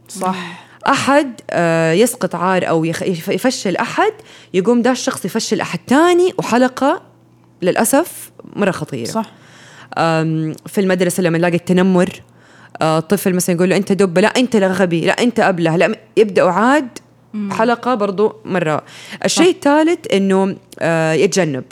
صح. 0.10 0.36
أحد 0.88 1.42
آه، 1.50 1.92
يسقط 1.92 2.36
عار 2.36 2.70
أو 2.70 2.86
يفشل 2.86 3.76
أحد 3.76 4.14
يقوم 4.54 4.82
ده 4.82 4.92
الشخص 4.92 5.26
يفشل 5.26 5.62
أحد 5.62 5.80
تاني 5.88 6.34
وحلقة 6.38 7.02
للأسف 7.62 8.32
مرة 8.56 8.72
خطيرة. 8.72 9.10
صح. 9.10 9.32
في 10.68 10.78
المدرسة 10.78 11.24
لما 11.24 11.38
نلاقي 11.38 11.56
التنمر 11.56 12.10
آه، 12.82 13.00
طفل 13.00 13.34
مثلا 13.34 13.56
يقول 13.56 13.70
له 13.70 13.78
أنت 13.78 13.92
دب 13.92 14.20
لا 14.20 14.28
أنت 14.28 14.56
غبي 14.56 15.02
لا 15.06 15.24
أنت 15.24 15.40
أبله 15.40 15.76
لا 15.76 15.96
يبدأوا 16.18 16.52
عاد 16.52 16.88
حلقة 17.52 17.96
برضو 17.96 18.36
مرة. 18.46 18.84
الشيء 19.26 19.50
الثالث 19.50 20.14
إنه 20.14 20.56
آه، 20.80 21.14
يتجنب. 21.14 21.64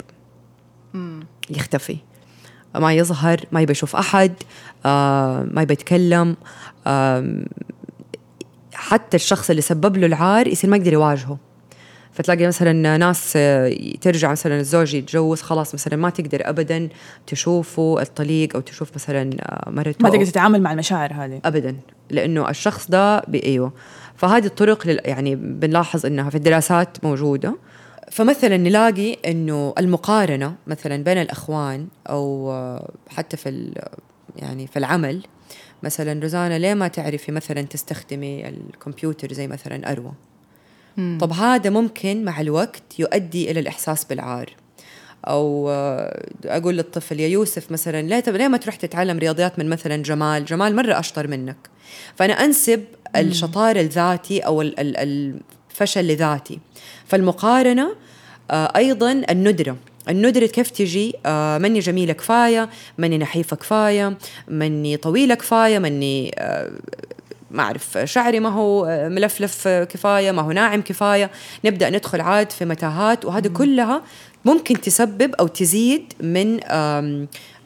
يختفي. 1.50 1.96
ما 2.74 2.92
يظهر 2.94 3.40
ما 3.52 3.60
يبي 3.60 3.72
يشوف 3.72 3.96
أحد 3.96 4.32
ما 5.54 5.58
يبي 5.62 5.72
يتكلم 5.72 6.36
حتى 8.82 9.16
الشخص 9.16 9.50
اللي 9.50 9.62
سبب 9.62 9.96
له 9.96 10.06
العار 10.06 10.46
يصير 10.46 10.70
ما 10.70 10.76
يقدر 10.76 10.92
يواجهه. 10.92 11.38
فتلاقي 12.12 12.46
مثلا 12.46 12.96
ناس 12.96 13.32
ترجع 14.00 14.30
مثلا 14.30 14.60
الزوج 14.60 14.94
يتجوز 14.94 15.42
خلاص 15.42 15.74
مثلا 15.74 15.96
ما 15.96 16.10
تقدر 16.10 16.40
ابدا 16.44 16.88
تشوفه 17.26 18.02
الطليق 18.02 18.56
أو 18.56 18.60
تشوف 18.60 18.90
مثلا 18.94 19.30
مرته 19.66 19.96
ما 20.00 20.10
تقدر 20.10 20.24
تتعامل 20.24 20.62
مع 20.62 20.72
المشاعر 20.72 21.12
هذه. 21.12 21.40
ابدا 21.44 21.76
لأنه 22.10 22.50
الشخص 22.50 22.90
ده 22.90 23.18
أيوه. 23.44 23.72
فهذه 24.16 24.46
الطرق 24.46 25.00
يعني 25.04 25.36
بنلاحظ 25.36 26.06
إنها 26.06 26.30
في 26.30 26.36
الدراسات 26.36 27.04
موجودة. 27.04 27.56
فمثلا 28.10 28.56
نلاقي 28.56 29.16
إنه 29.26 29.74
المقارنة 29.78 30.54
مثلا 30.66 31.04
بين 31.04 31.18
الأخوان 31.18 31.86
أو 32.08 32.52
حتى 33.08 33.36
في 33.36 33.72
يعني 34.36 34.66
في 34.66 34.78
العمل 34.78 35.22
مثلا 35.82 36.20
روزانا 36.22 36.58
ليه 36.58 36.74
ما 36.74 36.88
تعرفي 36.88 37.32
مثلا 37.32 37.62
تستخدمي 37.62 38.48
الكمبيوتر 38.48 39.32
زي 39.32 39.46
مثلا 39.46 39.92
أروى؟ 39.92 40.12
مم. 40.96 41.18
طب 41.20 41.32
هذا 41.32 41.70
ممكن 41.70 42.24
مع 42.24 42.40
الوقت 42.40 42.82
يؤدي 42.98 43.50
إلى 43.50 43.60
الإحساس 43.60 44.04
بالعار. 44.04 44.50
أو 45.28 45.70
آه، 45.70 46.26
أقول 46.44 46.76
للطفل 46.76 47.20
يا 47.20 47.28
يوسف 47.28 47.72
مثلا 47.72 48.02
ليه 48.02 48.24
ليه 48.26 48.48
ما 48.48 48.56
تروح 48.56 48.76
تتعلم 48.76 49.18
رياضيات 49.18 49.58
من 49.58 49.68
مثلا 49.68 49.96
جمال؟ 49.96 50.44
جمال 50.44 50.76
مرة 50.76 50.98
أشطر 50.98 51.28
منك. 51.28 51.56
فأنا 52.16 52.32
أنسب 52.32 52.84
الشطاره 53.16 53.80
لذاتي 53.80 54.40
أو 54.40 54.62
الفشل 54.62 56.08
لذاتي. 56.08 56.60
فالمقارنة 57.06 57.96
آه، 58.50 58.72
أيضا 58.76 59.12
الندرة. 59.30 59.76
الندرة 60.08 60.46
كيف 60.46 60.70
تجي؟ 60.70 61.14
آه 61.26 61.58
مني 61.58 61.78
جميلة 61.78 62.12
كفاية 62.12 62.68
مني 62.98 63.18
نحيفة 63.18 63.56
كفاية 63.56 64.18
مني 64.48 64.96
طويلة 64.96 65.34
كفاية 65.34 65.78
مني 65.78 66.34
آه 66.38 66.70
ما 67.50 67.62
أعرف 67.62 67.98
شعري 68.04 68.40
ما 68.40 68.48
هو 68.48 68.84
آه، 68.84 69.08
ملفلف 69.08 69.68
كفاية 69.68 70.30
ما 70.30 70.42
هو 70.42 70.52
ناعم 70.52 70.82
كفاية. 70.82 71.30
نبدأ 71.64 71.90
ندخل 71.90 72.20
عاد 72.20 72.52
في 72.52 72.64
متاهات 72.64 73.24
وهذه 73.24 73.48
كلها 73.48 74.02
ممكن 74.44 74.80
تسبب 74.80 75.34
أو 75.34 75.46
تزيد 75.46 76.12
من 76.20 76.60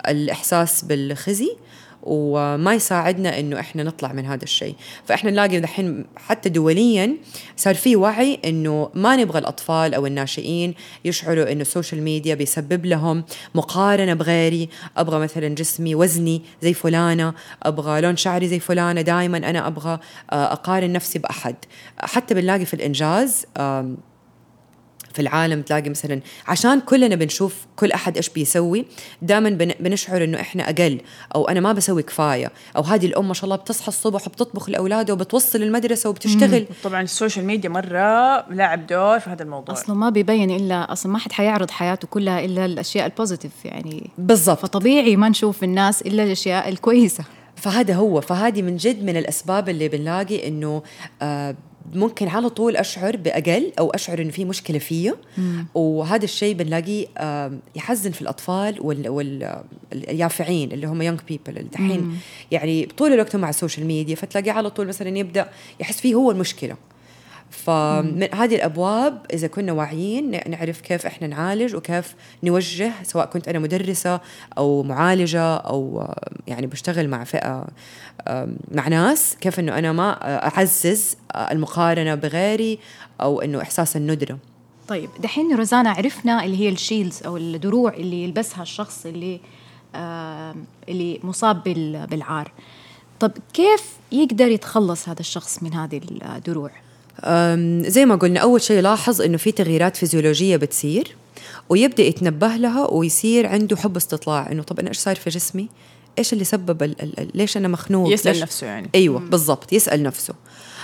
الإحساس 0.08 0.84
بالخزي. 0.84 1.56
وما 2.06 2.74
يساعدنا 2.74 3.40
إنه 3.40 3.60
إحنا 3.60 3.82
نطلع 3.82 4.12
من 4.12 4.26
هذا 4.26 4.44
الشيء. 4.44 4.74
فإحنا 5.04 5.30
نلاقي 5.30 5.60
دحين 5.60 6.04
حتى 6.16 6.48
دوليا 6.48 7.16
صار 7.56 7.74
في 7.74 7.96
وعي 7.96 8.38
إنه 8.44 8.90
ما 8.94 9.16
نبغى 9.16 9.38
الأطفال 9.38 9.94
أو 9.94 10.06
الناشئين 10.06 10.74
يشعروا 11.04 11.52
إنه 11.52 11.60
السوشيال 11.60 12.02
ميديا 12.02 12.34
بيسبب 12.34 12.86
لهم 12.86 13.24
مقارنة 13.54 14.14
بغيري. 14.14 14.68
أبغى 14.96 15.18
مثلا 15.18 15.48
جسمي 15.48 15.94
وزني 15.94 16.42
زي 16.62 16.74
فلانة 16.74 17.34
أبغى 17.62 18.00
لون 18.00 18.16
شعري 18.16 18.48
زي 18.48 18.58
فلانة 18.58 19.00
دائما 19.00 19.38
أنا 19.38 19.66
أبغى 19.66 19.98
آه، 20.32 20.52
أقارن 20.52 20.92
نفسي 20.92 21.18
بأحد. 21.18 21.56
حتى 21.98 22.34
بنلاقي 22.34 22.64
في 22.64 22.74
الإنجاز 22.74 23.46
في 25.16 25.22
العالم 25.22 25.62
تلاقي 25.62 25.90
مثلا 25.90 26.20
عشان 26.48 26.80
كلنا 26.80 27.14
بنشوف 27.14 27.66
كل 27.76 27.92
أحد 27.92 28.16
إيش 28.16 28.28
بيسوي 28.28 28.84
دائما 29.22 29.50
بنشعر 29.80 30.24
إنه 30.24 30.40
إحنا 30.40 30.70
أقل 30.70 31.00
أو 31.34 31.48
أنا 31.48 31.60
ما 31.60 31.72
بسوي 31.72 32.02
كفاية 32.02 32.52
أو 32.76 32.82
هذه 32.82 33.06
الأم 33.06 33.28
ما 33.28 33.34
شاء 33.34 33.44
الله 33.44 33.56
بتصحى 33.56 33.88
الصبح 33.88 34.26
وبتطبخ 34.26 34.70
لأولادها 34.70 35.12
وبتوصل 35.12 35.62
المدرسة 35.62 36.10
وبتشتغل. 36.10 36.66
طبعا 36.84 37.02
ال 37.02 37.08
social 37.08 37.44
media 37.44 37.70
مرة 37.70 38.50
لاعب 38.50 38.86
دور 38.86 39.18
في 39.18 39.30
هذا 39.30 39.42
الموضوع. 39.42 39.74
أصلا 39.74 39.96
ما 39.96 40.10
بيبين 40.10 40.50
إلا 40.50 40.92
أصلا 40.92 41.12
ما 41.12 41.18
حد 41.18 41.32
حيعرض 41.32 41.70
حياته 41.70 42.08
كلها 42.08 42.44
إلا 42.44 42.64
الأشياء 42.64 43.06
ال 43.06 43.12
positive 43.12 43.64
يعني 43.64 44.10
بالضبط. 44.18 44.58
فطبيعي 44.58 45.16
ما 45.16 45.28
نشوف 45.28 45.64
الناس 45.64 46.02
إلا 46.02 46.22
الأشياء 46.22 46.68
الكويسة. 46.68 47.24
فهذا 47.56 47.94
هو 47.94 48.20
فهذه 48.20 48.62
من 48.62 48.76
جد 48.76 49.04
من 49.04 49.16
الأسباب 49.16 49.68
اللي 49.68 49.88
بنلاقي 49.88 50.48
إنه 50.48 50.82
آه 51.22 51.56
ممكن 51.94 52.28
على 52.28 52.48
طول 52.48 52.76
أشعر 52.76 53.16
بأقل 53.16 53.72
أو 53.78 53.90
أشعر 53.90 54.22
إنه 54.22 54.30
في 54.30 54.44
مشكلة 54.44 54.78
فيه. 54.78 55.16
وهذا 55.74 56.24
الشيء 56.24 56.54
بنلاقيه 56.54 57.06
يحزن 57.76 58.10
في 58.10 58.22
الأطفال 58.22 58.76
واليافعين 59.92 60.72
اللي 60.72 60.86
هم 60.86 61.02
young 61.02 61.20
people 61.28 61.58
اللي 61.58 61.68
دحين 61.72 62.18
يعني 62.50 62.86
طول 62.86 63.12
الوقت 63.12 63.36
مع 63.36 63.48
ال 63.48 63.53
social 63.53 63.86
media 63.86 64.14
فتلاقيه 64.14 64.52
على 64.52 64.70
طول 64.70 64.86
مثلا 64.86 65.18
يبدأ 65.18 65.48
يحس 65.80 66.00
فيه 66.00 66.14
هو 66.14 66.30
المشكلة. 66.30 66.76
فمن 67.50 68.28
هذه 68.34 68.56
الأبواب 68.56 69.26
إذا 69.32 69.46
كنا 69.46 69.72
واعيين 69.72 70.30
نعرف 70.50 70.80
كيف 70.80 71.06
إحنا 71.06 71.26
نعالج 71.26 71.74
وكيف 71.74 72.14
نوجه 72.42 72.92
سواء 73.02 73.26
كنت 73.26 73.48
أنا 73.48 73.58
مدرسة 73.58 74.20
أو 74.58 74.82
معالجة 74.82 75.56
أو 75.56 76.08
يعني 76.46 76.66
بشتغل 76.66 77.08
مع 77.08 77.24
فئة 77.24 77.66
مع 78.74 78.88
ناس 78.88 79.36
كيف 79.40 79.60
إنه 79.60 79.78
أنا 79.78 79.92
ما 79.92 80.12
أعزز 80.56 81.16
المقارنة 81.36 82.14
بغيري 82.14 82.78
أو 83.20 83.40
إنه 83.40 83.62
إحساس 83.62 83.96
الندرة. 83.96 84.38
طيب 84.88 85.10
دحين 85.20 85.56
روزانا 85.56 85.90
عرفنا 85.90 86.44
اللي 86.44 86.60
هي 86.60 86.68
الشيلز 86.68 87.22
أو 87.26 87.36
الدروع 87.36 87.94
اللي 87.94 88.24
يلبسها 88.24 88.62
الشخص 88.62 89.06
اللي 89.06 89.40
آه، 89.94 90.54
اللي 90.88 91.20
مصاب 91.22 91.62
بال- 91.62 92.06
بالعار. 92.06 92.52
طب 93.20 93.32
كيف 93.54 93.82
يقدر 94.12 94.48
يتخلص 94.48 95.08
هذا 95.08 95.20
الشخص 95.20 95.62
من 95.62 95.74
هذه 95.74 96.00
الدروع 96.36 96.70
أم، 96.70 96.85
زي 97.90 98.04
ما 98.06 98.14
قلنا 98.14 98.40
أول 98.40 98.60
شيء 98.62 98.80
لاحظ 98.80 99.20
إنه 99.22 99.36
في 99.36 99.52
تغييرات 99.52 99.96
فيزيولوجية 99.96 100.56
بتصير 100.56 101.16
ويبدأ 101.68 102.02
يتنبه 102.02 102.56
لها 102.56 102.86
ويصير 102.90 103.46
عنده 103.46 103.76
حب 103.76 103.96
استطلاع 103.96 104.52
إنه 104.52 104.62
طب 104.62 104.78
أنا 104.80 104.88
إيش 104.88 104.98
صاير 104.98 105.16
في 105.16 105.30
جسمي؟ 105.30 105.68
إيش 106.18 106.32
اللي 106.32 106.44
سبب 106.44 106.82
ال 106.82 107.02
ال 107.02 107.20
ال 107.20 107.30
ليش 107.34 107.56
أنا 107.56 107.68
مخنوق؟ 107.68 108.12
يسأل 108.12 108.32
ليش؟ 108.32 108.42
نفسه 108.42 108.66
يعني. 108.66 108.90
أيوه 108.94 109.18
بالضبط 109.20 109.72
يسأل 109.72 110.02
نفسه 110.02 110.34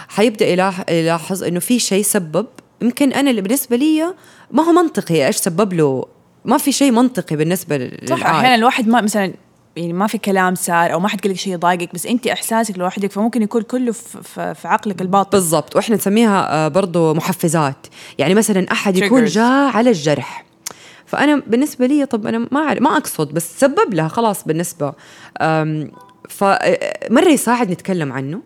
حيبدأ 0.09 0.47
يلاح- 0.47 0.91
يلاحظ 0.91 1.43
إنه 1.45 1.61
في 1.61 1.79
شيء 1.79 2.03
سبب 2.05 2.47
يمكن 2.83 3.12
أنا 3.12 3.31
اللي 3.31 3.41
بالنسبة 3.41 3.77
لي 3.77 4.15
ما 4.51 4.62
هو 4.62 4.73
منطقي 4.73 5.27
إيش 5.27 5.37
سبب 5.37 5.73
له 5.73 6.07
ما 6.45 6.59
في 6.59 6.73
شيء 6.73 6.91
منطقي 6.91 7.37
بالنسبة 7.37 7.77
لل- 7.77 8.09
صح. 8.09 8.27
أحيانا 8.27 8.55
الواحد 8.55 8.89
ما 8.89 9.01
مثلا 9.01 9.33
يعني 9.76 9.93
ما 9.93 10.07
في 10.07 10.19
كلام 10.19 10.55
صار 10.55 10.93
أو 10.93 11.00
ما 11.00 11.09
حد 11.09 11.21
قال 11.21 11.31
لك 11.33 11.38
شيء 11.38 11.52
يضايقك 11.52 11.95
بس 11.95 12.07
أنت 12.07 12.26
إحساسك 12.26 12.79
لوحدك 12.79 13.12
فممكن 13.12 13.43
يكون 13.43 13.62
كله 13.62 13.93
في, 13.93 14.55
عقلك 14.64 15.02
الباطن. 15.02 15.31
بالضبط. 15.31 15.76
وإحنا 15.76 15.97
نسميها 15.97 16.52
آه، 16.55 16.69
برضو 16.69 17.14
محفزات. 17.14 17.87
يعني 18.19 18.35
مثلا 18.35 18.73
أحد 18.73 18.97
يكون. 18.97 19.25
جاء 19.25 19.76
على 19.76 19.91
الجرح. 19.91 20.45
فأنا 21.07 21.43
بالنسبة 21.47 21.87
لي 21.87 22.07
طب 22.07 22.26
أنا 22.26 22.49
ما 22.52 22.61
أعرف 22.61 22.83
ما 22.83 22.97
أقصد 22.97 23.35
بس 23.35 23.61
سبب 23.61 23.95
لها 23.95 24.09
خلاص 24.09 24.45
بالنسبة. 24.45 24.93
فمره 26.29 27.29
يساعد 27.29 27.71
نتكلم 27.71 28.12
عنه. 28.12 28.41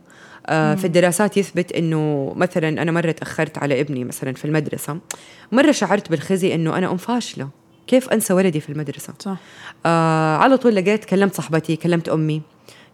آه، 0.48 0.74
في 0.74 0.84
الدراسات 0.84 1.36
يثبت 1.36 1.72
إنه 1.72 2.32
مثلا 2.36 2.68
أنا 2.82 2.92
مرة 2.92 3.10
تأخرت 3.10 3.58
على 3.58 3.80
ابني 3.80 4.04
مثلا 4.04 4.32
في 4.32 4.44
المدرسة. 4.44 4.98
مرة 5.52 5.72
شعرت 5.72 6.10
بالخزي 6.10 6.54
إنه 6.54 6.78
أنا 6.78 6.90
ام 6.90 6.96
فاشله 6.96 7.48
كيف 7.86 8.08
أنسى 8.08 8.32
ولدي 8.32 8.60
في 8.60 8.68
المدرسة؟ 8.68 9.14
صح. 9.18 9.36
آه 9.86 10.36
على 10.36 10.56
طول 10.56 10.74
لقيت 10.76 11.04
كلمت 11.04 11.34
صاحبتي 11.34 11.76
كلمت 11.76 12.08
أمي. 12.08 12.42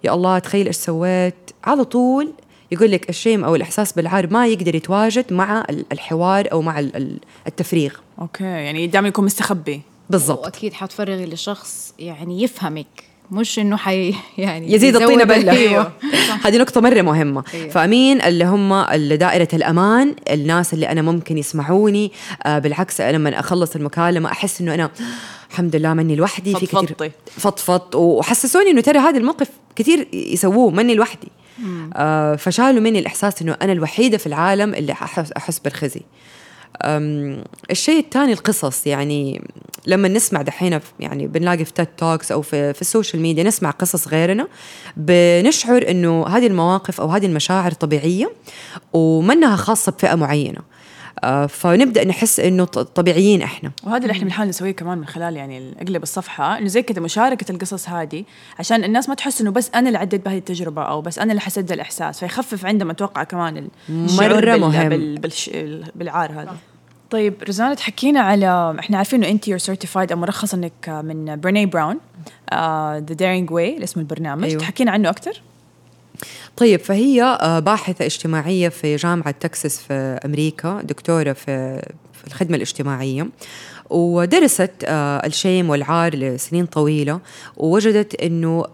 يا 0.04 0.14
الله 0.14 0.38
تخيل 0.38 0.66
إيش 0.66 0.76
سويت؟ 0.76 1.34
على 1.64 1.84
طول 1.84 2.32
يقول 2.72 2.90
لك 2.90 3.08
ال 3.08 3.14
shame 3.14 3.44
أو 3.44 3.54
الإحساس 3.54 3.92
بالعار 3.92 4.32
ما 4.32 4.46
يقدر 4.46 4.74
يتواجد 4.74 5.32
مع 5.32 5.64
ال- 5.70 5.84
الحوار 5.92 6.52
أو 6.52 6.62
مع 6.62 6.78
ال- 6.78 6.96
ال- 6.96 7.18
التفريغ. 7.46 7.94
okay 8.20 8.44
يعني 8.44 8.86
دائما 8.86 9.08
يكون 9.08 9.24
مستخبي. 9.24 9.80
بالضبط. 10.10 10.44
واكيد 10.44 10.72
حتفرغي 10.72 11.26
لشخص 11.26 11.94
يعني 11.98 12.42
يفهمك. 12.42 13.04
مش 13.32 13.58
إنه 13.58 13.76
حي 13.76 14.14
يعني 14.38 14.72
يزيد 14.72 14.96
الطينه 14.96 15.24
بلة. 15.24 15.52
أيوه. 15.52 15.92
هذه 16.44 16.58
نقطة 16.58 16.80
مرة 16.80 17.02
مهمة. 17.02 17.44
أيوة. 17.54 17.68
فأمين 17.68 18.22
اللي 18.22 18.44
هم 18.44 18.72
اللي 18.72 19.16
دائرة 19.16 19.48
الأمان 19.52 20.14
الناس 20.30 20.74
اللي 20.74 20.88
أنا 20.88 21.02
ممكن 21.02 21.38
يسمعوني. 21.38 22.12
آه 22.42 22.58
بالعكس 22.58 23.00
أنا 23.00 23.16
لما 23.16 23.40
أخلص 23.40 23.76
المكالمة 23.76 24.30
أحس 24.30 24.60
إنه 24.60 24.74
أنا 24.74 24.90
الحمد 25.50 25.76
لله 25.76 25.94
ماني 25.94 26.16
لوحدي 26.16 26.54
في 26.54 26.66
كثير. 26.66 27.12
فضفضت. 27.26 27.94
وحسسوني 27.94 28.70
إنه 28.70 28.80
ترى 28.80 28.98
هذا 28.98 29.18
الموقف 29.18 29.48
كثير 29.76 30.08
يسووه 30.12 30.70
ماني 30.70 30.94
لوحدي. 30.94 31.28
آه 31.94 32.36
فشالوا 32.36 32.80
مني 32.80 32.98
الإحساس 32.98 33.42
إنه 33.42 33.56
أنا 33.62 33.72
الوحيدة 33.72 34.18
في 34.18 34.26
العالم 34.26 34.74
اللي 34.74 34.92
أحس, 34.92 35.32
أحس 35.32 35.58
بالخزي. 35.58 36.00
الشيء 37.70 37.98
الثاني 37.98 38.32
القصص 38.32 38.86
يعني 38.86 39.42
لما 39.86 40.08
نسمع 40.08 40.42
دحين 40.42 40.80
يعني 41.00 41.26
بنلاقي 41.26 41.64
في 41.64 41.72
TED 41.72 41.86
Talks 41.86 42.32
أو 42.32 42.42
في, 42.42 42.72
في 42.72 42.80
ال 42.80 42.86
social 42.86 43.22
media 43.22 43.44
نسمع 43.44 43.70
قصص 43.70 44.08
غيرنا 44.08 44.48
بنشعر 44.96 45.84
إنه 45.88 46.26
هذه 46.26 46.46
المواقف 46.46 47.00
أو 47.00 47.08
هذه 47.08 47.26
المشاعر 47.26 47.72
طبيعية 47.72 48.32
وما 48.92 49.24
هي 49.24 49.56
خاصة 49.56 49.92
بفئة 49.92 50.14
معينة. 50.14 50.60
فنبدأ 51.48 52.04
نحس 52.04 52.40
إنه 52.40 52.64
طبيعيين 52.64 53.42
إحنا 53.42 53.72
وهذا 53.84 54.02
اللي 54.02 54.12
إحنا 54.12 54.24
بنحاول 54.24 54.48
نسويه 54.48 54.70
كمان 54.72 54.98
من 54.98 55.06
خلال 55.06 55.36
يعني 55.36 55.72
أقلب 55.80 56.02
الصفحة 56.02 56.58
إنه 56.58 56.66
زي 56.68 56.82
كذا 56.82 57.00
مشاركة 57.00 57.52
القصص 57.52 57.88
هذه 57.88 58.24
عشان 58.58 58.84
الناس 58.84 59.08
ما 59.08 59.14
تحس 59.14 59.40
إنه 59.40 59.50
بس 59.50 59.70
أنا 59.74 59.88
اللي 59.88 59.98
عديت 59.98 60.24
بهذه 60.24 60.38
التجربة 60.38 60.82
أو 60.82 61.00
بس 61.00 61.18
أنا 61.18 61.30
اللي 61.30 61.40
حسيت 61.40 61.64
ذا 61.64 61.74
الاحساس 61.74 62.20
فيخفف 62.20 62.66
عندهم 62.66 62.90
أتوقع 62.90 63.22
كمان 63.24 63.68
الشعور 63.88 64.28
مرة 64.34 64.40
بال- 64.52 64.60
مهم. 64.60 64.88
بال 64.88 65.18
بالش 65.18 65.50
بالعار 65.94 66.32
هذا 66.32 66.56
طيب 67.10 67.34
رزانة 67.48 67.74
تحكينا 67.74 68.20
على 68.20 68.76
إحنا 68.78 68.96
عارفين 68.98 69.24
إنه 69.24 69.32
أنت 69.32 69.48
you're 69.48 69.58
certified 69.58 70.12
أو 70.12 70.18
مرخص 70.18 70.54
إنك 70.54 70.88
من 70.88 71.40
Brené 71.40 71.66
Brown 71.66 71.98
The 72.52 72.98
Daring 73.14 73.50
Way 73.50 73.84
اسم 73.84 74.00
البرنامج 74.00 74.44
أيوة. 74.44 74.60
تحكينا 74.60 74.90
عنه 74.90 75.08
أكثر 75.10 75.42
طيب 76.56 76.80
فهي 76.80 77.22
آه، 77.22 77.58
باحثة 77.58 78.04
اجتماعية 78.06 78.68
في 78.68 78.96
جامعة 78.96 79.30
تكساس 79.30 79.78
في 79.80 79.92
أمريكا 80.24 80.80
دكتورة 80.82 81.32
في 81.32 81.82
الخدمة 82.26 82.56
الاجتماعية 82.56 83.28
ودرست 83.90 84.70
آه، 84.84 85.26
الشيم 85.26 85.70
والعار 85.70 86.14
لسنين 86.16 86.66
طويلة 86.66 87.20
ووجدت 87.56 88.14
أنه 88.22 88.64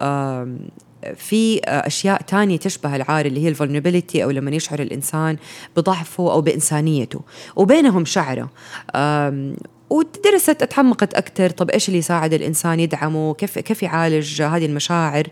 في 1.15 1.61
آه، 1.65 1.87
أشياء 1.87 2.21
تانية 2.21 2.57
تشبه 2.57 2.95
العار 2.95 3.25
اللي 3.25 3.43
هي 3.43 3.49
الفولنربيليتي 3.49 4.23
أو 4.23 4.29
لما 4.31 4.51
يشعر 4.51 4.79
الإنسان 4.81 5.37
بضعفه 5.77 6.31
أو 6.31 6.41
بإنسانيته 6.41 7.21
وبينهم 7.55 8.05
شعرة 8.05 8.49
آم، 8.95 9.55
ودرست 9.89 10.61
أتعمقت 10.61 11.13
أكثر 11.13 11.49
طب 11.49 11.69
إيش 11.69 11.87
اللي 11.87 11.99
يساعد 11.99 12.33
الإنسان 12.33 12.79
يدعمه؟ 12.79 13.33
كيف 13.33 13.59
كيف 13.59 13.83
يعالج 13.83 14.41
هذه 14.41 14.65
المشاعر؟ 14.65 15.27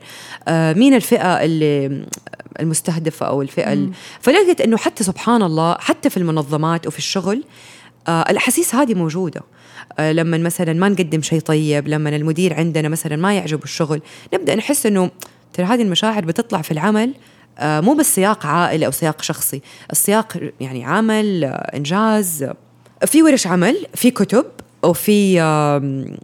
آه 0.48 0.74
مين 0.74 0.93
الفئة 0.93 1.43
اللي 1.43 2.06
المستهدفة 2.60 3.26
أو 3.26 3.41
الفئة 3.41 3.74
ال... 3.74 3.91
فلقيت 4.20 4.62
إنه 4.62 4.78
حتى 4.78 5.04
سبحان 5.04 5.43
الله 5.43 5.76
حتى 5.80 6.10
في 6.10 6.17
المنظمات 6.17 6.88
وفي 6.88 6.98
الشغل 6.98 7.43
آه 8.08 8.22
الأحاسيس 8.30 8.76
هذه 8.76 8.93
موجودة. 8.93 9.41
آه 10.00 10.12
لما 10.12 10.38
مثلا 10.38 10.74
ما 10.74 10.89
نقدم 10.89 11.22
شيء 11.22 11.39
طيب 11.39 11.88
لما 11.88 12.15
المدير 12.15 12.54
عندنا 12.54 12.89
مثلا 12.89 13.15
ما 13.15 13.34
يعجبه 13.34 13.63
الشغل 13.63 14.02
نبدأ 14.34 14.56
نحس 14.56 14.86
إنه 14.86 15.12
ترى 15.54 15.65
هذه 15.65 15.82
المشاعر 15.82 16.26
بتطلع 16.26 16.62
في 16.62 16.72
العمل 16.72 17.13
آه 17.58 17.80
مو 17.80 17.93
بس 17.93 18.15
سياق 18.15 18.46
عائلي 18.46 18.86
أو 18.86 18.91
سياق 18.91 19.22
شخصي 19.22 19.62
السياق 19.91 20.52
يعني 20.60 20.86
عمل 20.86 21.43
إنجاز 21.76 22.50
في 23.05 23.23
ورش 23.23 23.47
عمل 23.47 23.88
في 23.95 24.12
كتب 24.12 24.45
وفي 24.83 25.39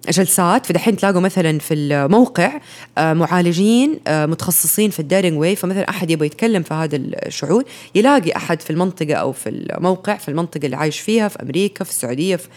جلسات 0.10 0.66
فدحين 0.66 0.98
تلاقوا 0.98 1.22
مثلا 1.22 1.60
في 1.60 1.74
الموقع 1.74 2.60
آه، 2.98 3.14
معالجين 3.14 4.00
آه، 4.08 4.26
متخصصين 4.26 4.90
في 4.90 5.00
ال 5.00 5.06
Daring 5.06 5.40
Way 5.40 5.56
فمثلا 5.56 5.90
أحد 5.90 6.10
يبغى 6.12 6.26
يتكلم 6.26 6.64
في 6.64 6.74
هذا 6.74 6.96
الشعور 6.96 7.64
يلاقي 7.96 8.36
أحد 8.36 8.62
في 8.62 8.70
المنطقة 8.70 9.14
أو 9.14 9.32
في 9.32 9.50
الموقع 9.50 10.18
في 10.18 10.30
المنطقة 10.30 10.66
اللي 10.66 10.76
عايش 10.76 11.00
فيها 11.00 11.28
في 11.28 11.42
أمريكا 11.44 11.84
في 11.84 11.92
السعودية 11.92 12.36
في 12.36 12.48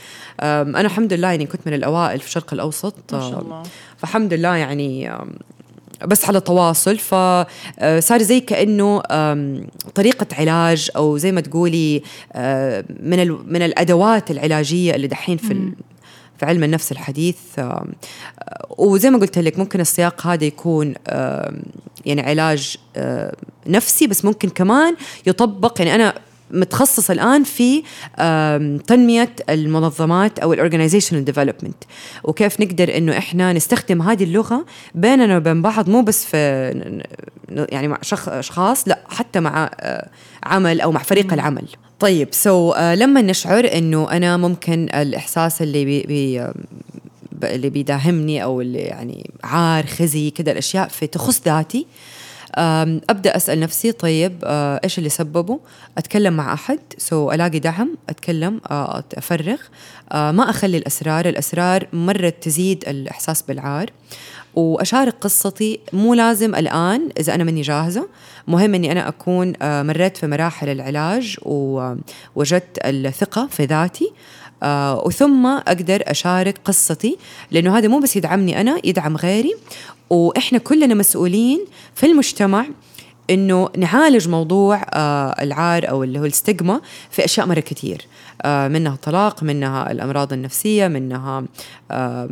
أنا 0.42 0.80
الحمد 0.80 1.12
لله 1.12 1.28
يعني 1.28 1.46
كنت 1.46 1.60
من 1.66 1.74
الأوائل 1.74 2.20
في 2.20 2.26
الشرق 2.26 2.52
الأوسط 2.52 2.94
ما 3.12 3.20
شاء 3.20 3.42
الله. 3.42 3.62
فالحمد 3.96 4.34
لله 4.34 4.56
يعني 4.56 5.10
بس 6.04 6.24
على 6.24 6.40
تواصل 6.40 6.98
فصار 6.98 8.22
زي 8.22 8.40
كأنه 8.40 9.02
طريقة 9.94 10.26
علاج 10.32 10.90
أو 10.96 11.18
زي 11.18 11.32
ما 11.32 11.40
تقولي 11.40 12.02
آه، 12.32 12.84
من 13.02 13.30
من 13.52 13.62
الأدوات 13.62 14.30
العلاجية 14.30 14.94
اللي 14.94 15.06
دحين 15.06 15.36
في 15.36 15.72
في 16.38 16.46
علم 16.46 16.64
النفس 16.64 16.92
الحديث. 16.92 17.36
آه، 17.58 17.86
وزي 18.78 19.10
ما 19.10 19.18
قلت 19.18 19.38
لك 19.38 19.58
ممكن 19.58 19.80
السياق 19.80 20.26
هذا 20.26 20.44
يكون 20.44 20.94
يعني 22.06 22.20
علاج 22.20 22.76
آه، 22.96 23.36
نفسي 23.66 24.06
بس 24.06 24.24
ممكن 24.24 24.48
كمان 24.48 24.96
يطبق 25.26 25.74
يعني 25.78 25.94
أنا 25.94 26.14
متخصص 26.50 27.10
الآن 27.10 27.44
في 27.44 27.82
تنمية 28.86 29.32
المنظمات 29.50 30.38
أو 30.38 30.52
ال 30.52 30.57
organizational 30.57 31.24
development 31.24 31.76
وكيف 32.24 32.60
نقدر 32.60 32.96
إنه 32.96 33.18
إحنا 33.18 33.52
نستخدم 33.52 34.02
هذه 34.02 34.24
اللغة 34.24 34.66
بيننا 34.94 35.36
وبين 35.36 35.62
بعض 35.62 35.90
مو 35.90 36.02
بس 36.02 36.24
في 36.24 36.36
يعني 37.48 37.88
مع 37.88 37.98
شخ 38.02 38.28
أشخاص 38.28 38.88
لا 38.88 38.98
حتى 39.08 39.40
مع 39.40 39.70
آه، 39.80 40.08
عمل 40.44 40.80
أو 40.80 40.92
مع 40.92 41.02
فريق 41.02 41.32
العمل. 41.32 41.64
طيب 42.00 42.28
so 42.32 42.74
so, 42.74 42.78
لما 42.78 43.20
نشعر 43.22 43.68
إنه 43.74 44.10
أنا 44.10 44.36
ممكن 44.36 44.88
الإحساس 44.94 45.62
اللي 45.62 45.84
بي 45.84 46.02
بي 46.02 46.50
اللي 47.44 47.70
بيداهمني 47.70 48.42
أو 48.42 48.60
اللي 48.60 48.78
يعني 48.78 49.30
عار 49.44 49.86
خزي 49.86 50.30
كده 50.30 50.52
الأشياء 50.52 50.88
في 50.88 51.06
تخص 51.06 51.42
ذاتي 51.46 51.78
أم، 51.78 51.86
أبدأ 52.54 53.36
أسأل 53.36 53.60
نفسي 53.60 53.92
طيب 53.92 54.38
آه، 54.44 54.80
إيش 54.84 54.98
اللي 54.98 55.08
سببه؟ 55.08 55.60
أتكلم 55.98 56.36
مع 56.36 56.52
أحد 56.52 56.78
so 56.98 57.32
ألاقي 57.32 57.58
دعم 57.58 57.96
أتكلم 58.08 58.60
آه، 58.70 59.04
افرغ 59.14 59.58
آه، 60.12 60.30
ما 60.30 60.50
أخلي 60.50 60.76
الأسرار 60.76 61.28
الأسرار 61.28 61.86
مره 61.92 62.28
تزيد 62.28 62.84
الإحساس 62.88 63.42
بالعار. 63.42 63.90
وأشارك 64.54 65.14
قصتي 65.20 65.80
مو 65.92 66.14
لازم 66.14 66.54
الآن 66.54 67.08
إذا 67.20 67.34
أنا 67.34 67.44
ماني 67.44 67.62
جاهزة. 67.62 68.08
مهم 68.48 68.74
إني 68.74 68.92
أنا 68.92 69.08
أكون 69.08 69.52
آه، 69.62 69.82
مريت 69.82 70.16
في 70.16 70.26
مراحل 70.26 70.68
العلاج 70.68 71.36
ووجدت 71.42 72.78
الثقة 72.84 73.46
في 73.50 73.64
ذاتي. 73.64 74.12
آه 74.62 75.02
وثم 75.06 75.46
أقدر 75.46 76.02
أشارك 76.06 76.58
قصتي 76.64 77.16
لأنه 77.50 77.78
هذا 77.78 77.88
مو 77.88 77.98
بس 77.98 78.16
يدعمني 78.16 78.60
أنا 78.60 78.80
يدعم 78.84 79.16
غيري. 79.16 79.54
وإحنا 80.10 80.58
كلنا 80.58 80.94
مسؤولين 80.94 81.64
في 81.94 82.06
المجتمع 82.06 82.66
إنه 83.30 83.68
نعالج 83.76 84.28
موضوع 84.28 84.82
آه 84.94 85.42
العار 85.42 85.88
أو 85.90 86.04
اللي 86.04 86.18
هو 86.18 86.24
الستيغما 86.24 86.80
في 87.10 87.24
أشياء 87.24 87.46
مرة 87.46 87.60
كثير 87.60 88.06
آه 88.42 88.68
منها 88.68 88.92
الطلاق 88.94 89.42
منها 89.42 89.90
الأمراض 89.92 90.32
النفسية 90.32 90.88
منها 90.88 91.44
آه 91.90 92.28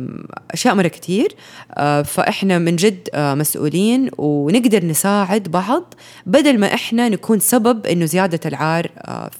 أشياء 0.51 0.75
مرة 0.75 0.87
كثير 0.87 1.35
آه 1.71 2.01
فإحنا 2.01 2.59
من 2.59 2.75
جد 2.75 3.09
آه 3.13 3.33
مسؤولين 3.33 4.09
ونقدر 4.17 4.85
نساعد 4.85 5.43
بعض 5.43 5.93
بدل 6.25 6.59
ما 6.59 6.73
إحنا 6.73 7.09
نكون 7.09 7.39
سبب 7.39 7.85
إنه 7.85 8.05
زيادة 8.05 8.39
العار 8.45 8.89
آه 8.97 9.31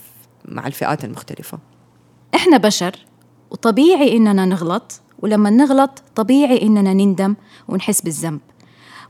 مع 0.46 0.68
الفئات 0.68 1.04
المختلفة. 1.06 1.58
إحنا 2.36 2.58
بشر 2.58 2.96
وطبيعي 3.52 4.18
إننا 4.18 4.46
نغلط 4.46 5.02
ولما 5.20 5.50
نغلط 5.50 6.04
طبيعي 6.16 6.62
إننا 6.62 6.94
نندم 6.94 7.36
ونحس 7.68 8.02
بالذنب. 8.02 8.40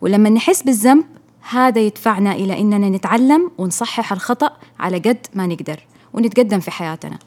ولما 0.02 0.30
نحس 0.30 0.64
بالذنب 0.64 1.06
هذا 1.50 1.80
يدفعنا 1.80 2.32
إلى 2.32 2.60
إننا 2.60 2.90
نتعلم 2.90 3.52
ونصحح 3.58 4.12
الخطأ 4.12 4.50
على 4.80 4.98
قد 4.98 5.18
ما 5.34 5.48
نقدر 5.48 5.80
ونتقدم 6.14 6.60
في 6.60 6.72
حياتنا. 6.72 7.20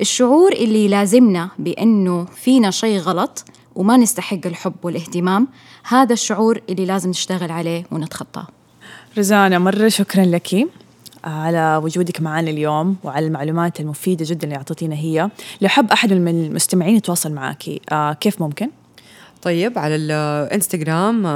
الشعور 0.00 0.52
اللي 0.52 0.84
يلازمنا 0.84 1.50
بأنه 1.58 2.24
فينا 2.24 2.70
شيء 2.70 2.98
غلط 2.98 3.44
وما 3.74 3.96
نستحق 3.96 4.46
الحب 4.46 4.74
والاهتمام 4.82 5.48
هذا 5.88 6.12
الشعور 6.12 6.60
اللي 6.68 6.86
لازم 6.86 7.10
نشتغل 7.10 7.52
عليه 7.52 7.84
ونتخطاه. 7.90 8.46
رزانة 9.18 9.58
مرة 9.58 9.88
شكرا 9.88 10.24
لك. 10.24 10.68
على 11.24 11.80
وجودك 11.84 12.20
معنا 12.20 12.50
اليوم 12.50 12.96
وعلى 13.04 13.26
المعلومات 13.26 13.80
المفيدة 13.80 14.24
جدا 14.28 14.44
اللي 14.44 14.56
أعطيتينا 14.56 14.94
هي. 14.94 15.30
لو 15.60 15.68
حب 15.68 15.90
أحد 15.90 16.12
من 16.12 16.44
المستمعين 16.44 16.96
يتواصل 16.96 17.32
معك 17.32 17.64
آه 17.92 18.12
كيف 18.12 18.40
ممكن؟ 18.40 18.70
طيب 19.42 19.78
على 19.78 19.96
الإنستغرام 19.96 21.26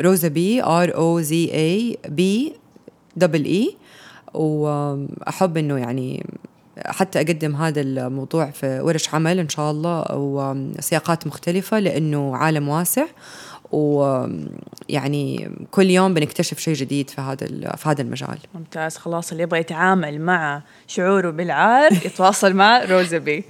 روزابي 0.00 0.62
R 0.62 0.94
O 0.94 1.20
Z 1.20 1.50
A 1.54 1.98
B 2.08 2.52
double 3.16 3.44
E 3.44 3.74
وأحب 4.34 5.56
إنه 5.56 5.78
يعني 5.78 6.26
حتى 6.86 7.20
أقدم 7.20 7.56
هذا 7.56 7.80
الموضوع 7.80 8.50
في 8.50 8.80
ورش 8.80 9.14
عمل 9.14 9.38
إن 9.38 9.48
شاء 9.48 9.70
الله 9.70 10.02
أو 10.02 10.56
سياقات 10.80 11.26
مختلفة 11.26 11.78
لأنه 11.78 12.36
عالم 12.36 12.68
واسع. 12.68 13.04
ويعني 13.72 15.50
كل 15.70 15.90
يوم 15.90 16.14
بنكتشف 16.14 16.58
شيء 16.58 16.74
جديد 16.74 17.10
في 17.10 17.20
هذا 17.20 17.46
في 17.76 17.88
هذا 17.88 18.02
المجال. 18.02 18.38
ممتاز. 18.54 18.96
خلاص 18.96 19.30
اللي 19.30 19.42
يبغى 19.42 19.60
يتعامل 19.60 20.20
مع 20.20 20.62
شعوره 20.86 21.30
بالعار 21.30 21.92
يتواصل 22.06 22.54
مع 22.54 22.84
روزبي 22.84 23.44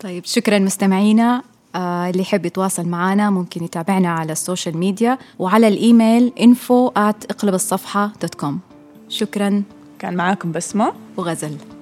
طيب 0.00 0.24
شكرا 0.24 0.58
مستمعينا 0.58 1.42
آه 1.74 2.10
اللي 2.10 2.22
يحب 2.22 2.46
يتواصل 2.46 2.88
معنا 2.88 3.30
ممكن 3.30 3.64
يتابعنا 3.64 4.08
على 4.08 4.32
ال 4.32 4.38
social 4.38 4.76
media 4.76 5.18
وعلى 5.38 5.68
الإيميل 5.68 6.32
info 6.38 6.90
at 6.90 7.26
اقلب 7.30 7.54
الصفحة 7.54 8.12
دوت 8.22 8.34
كوم 8.34 8.60
شكرا. 9.08 9.62
كان 9.98 10.14
معاكم 10.14 10.52
بسمة. 10.52 10.92
وغزل. 11.16 11.77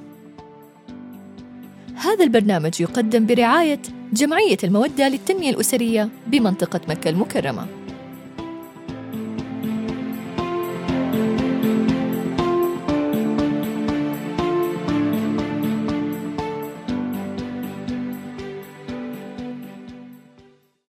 هذا 1.96 2.24
البرنامج 2.24 2.80
يقدم 2.80 3.26
برعاية 3.26 3.82
جمعية 4.12 4.56
المودة 4.64 5.08
للتنمية 5.08 5.50
الأسرية 5.50 6.08
بمنطقة 6.26 6.80
مكة 6.88 7.10
المكرمة. 7.10 7.66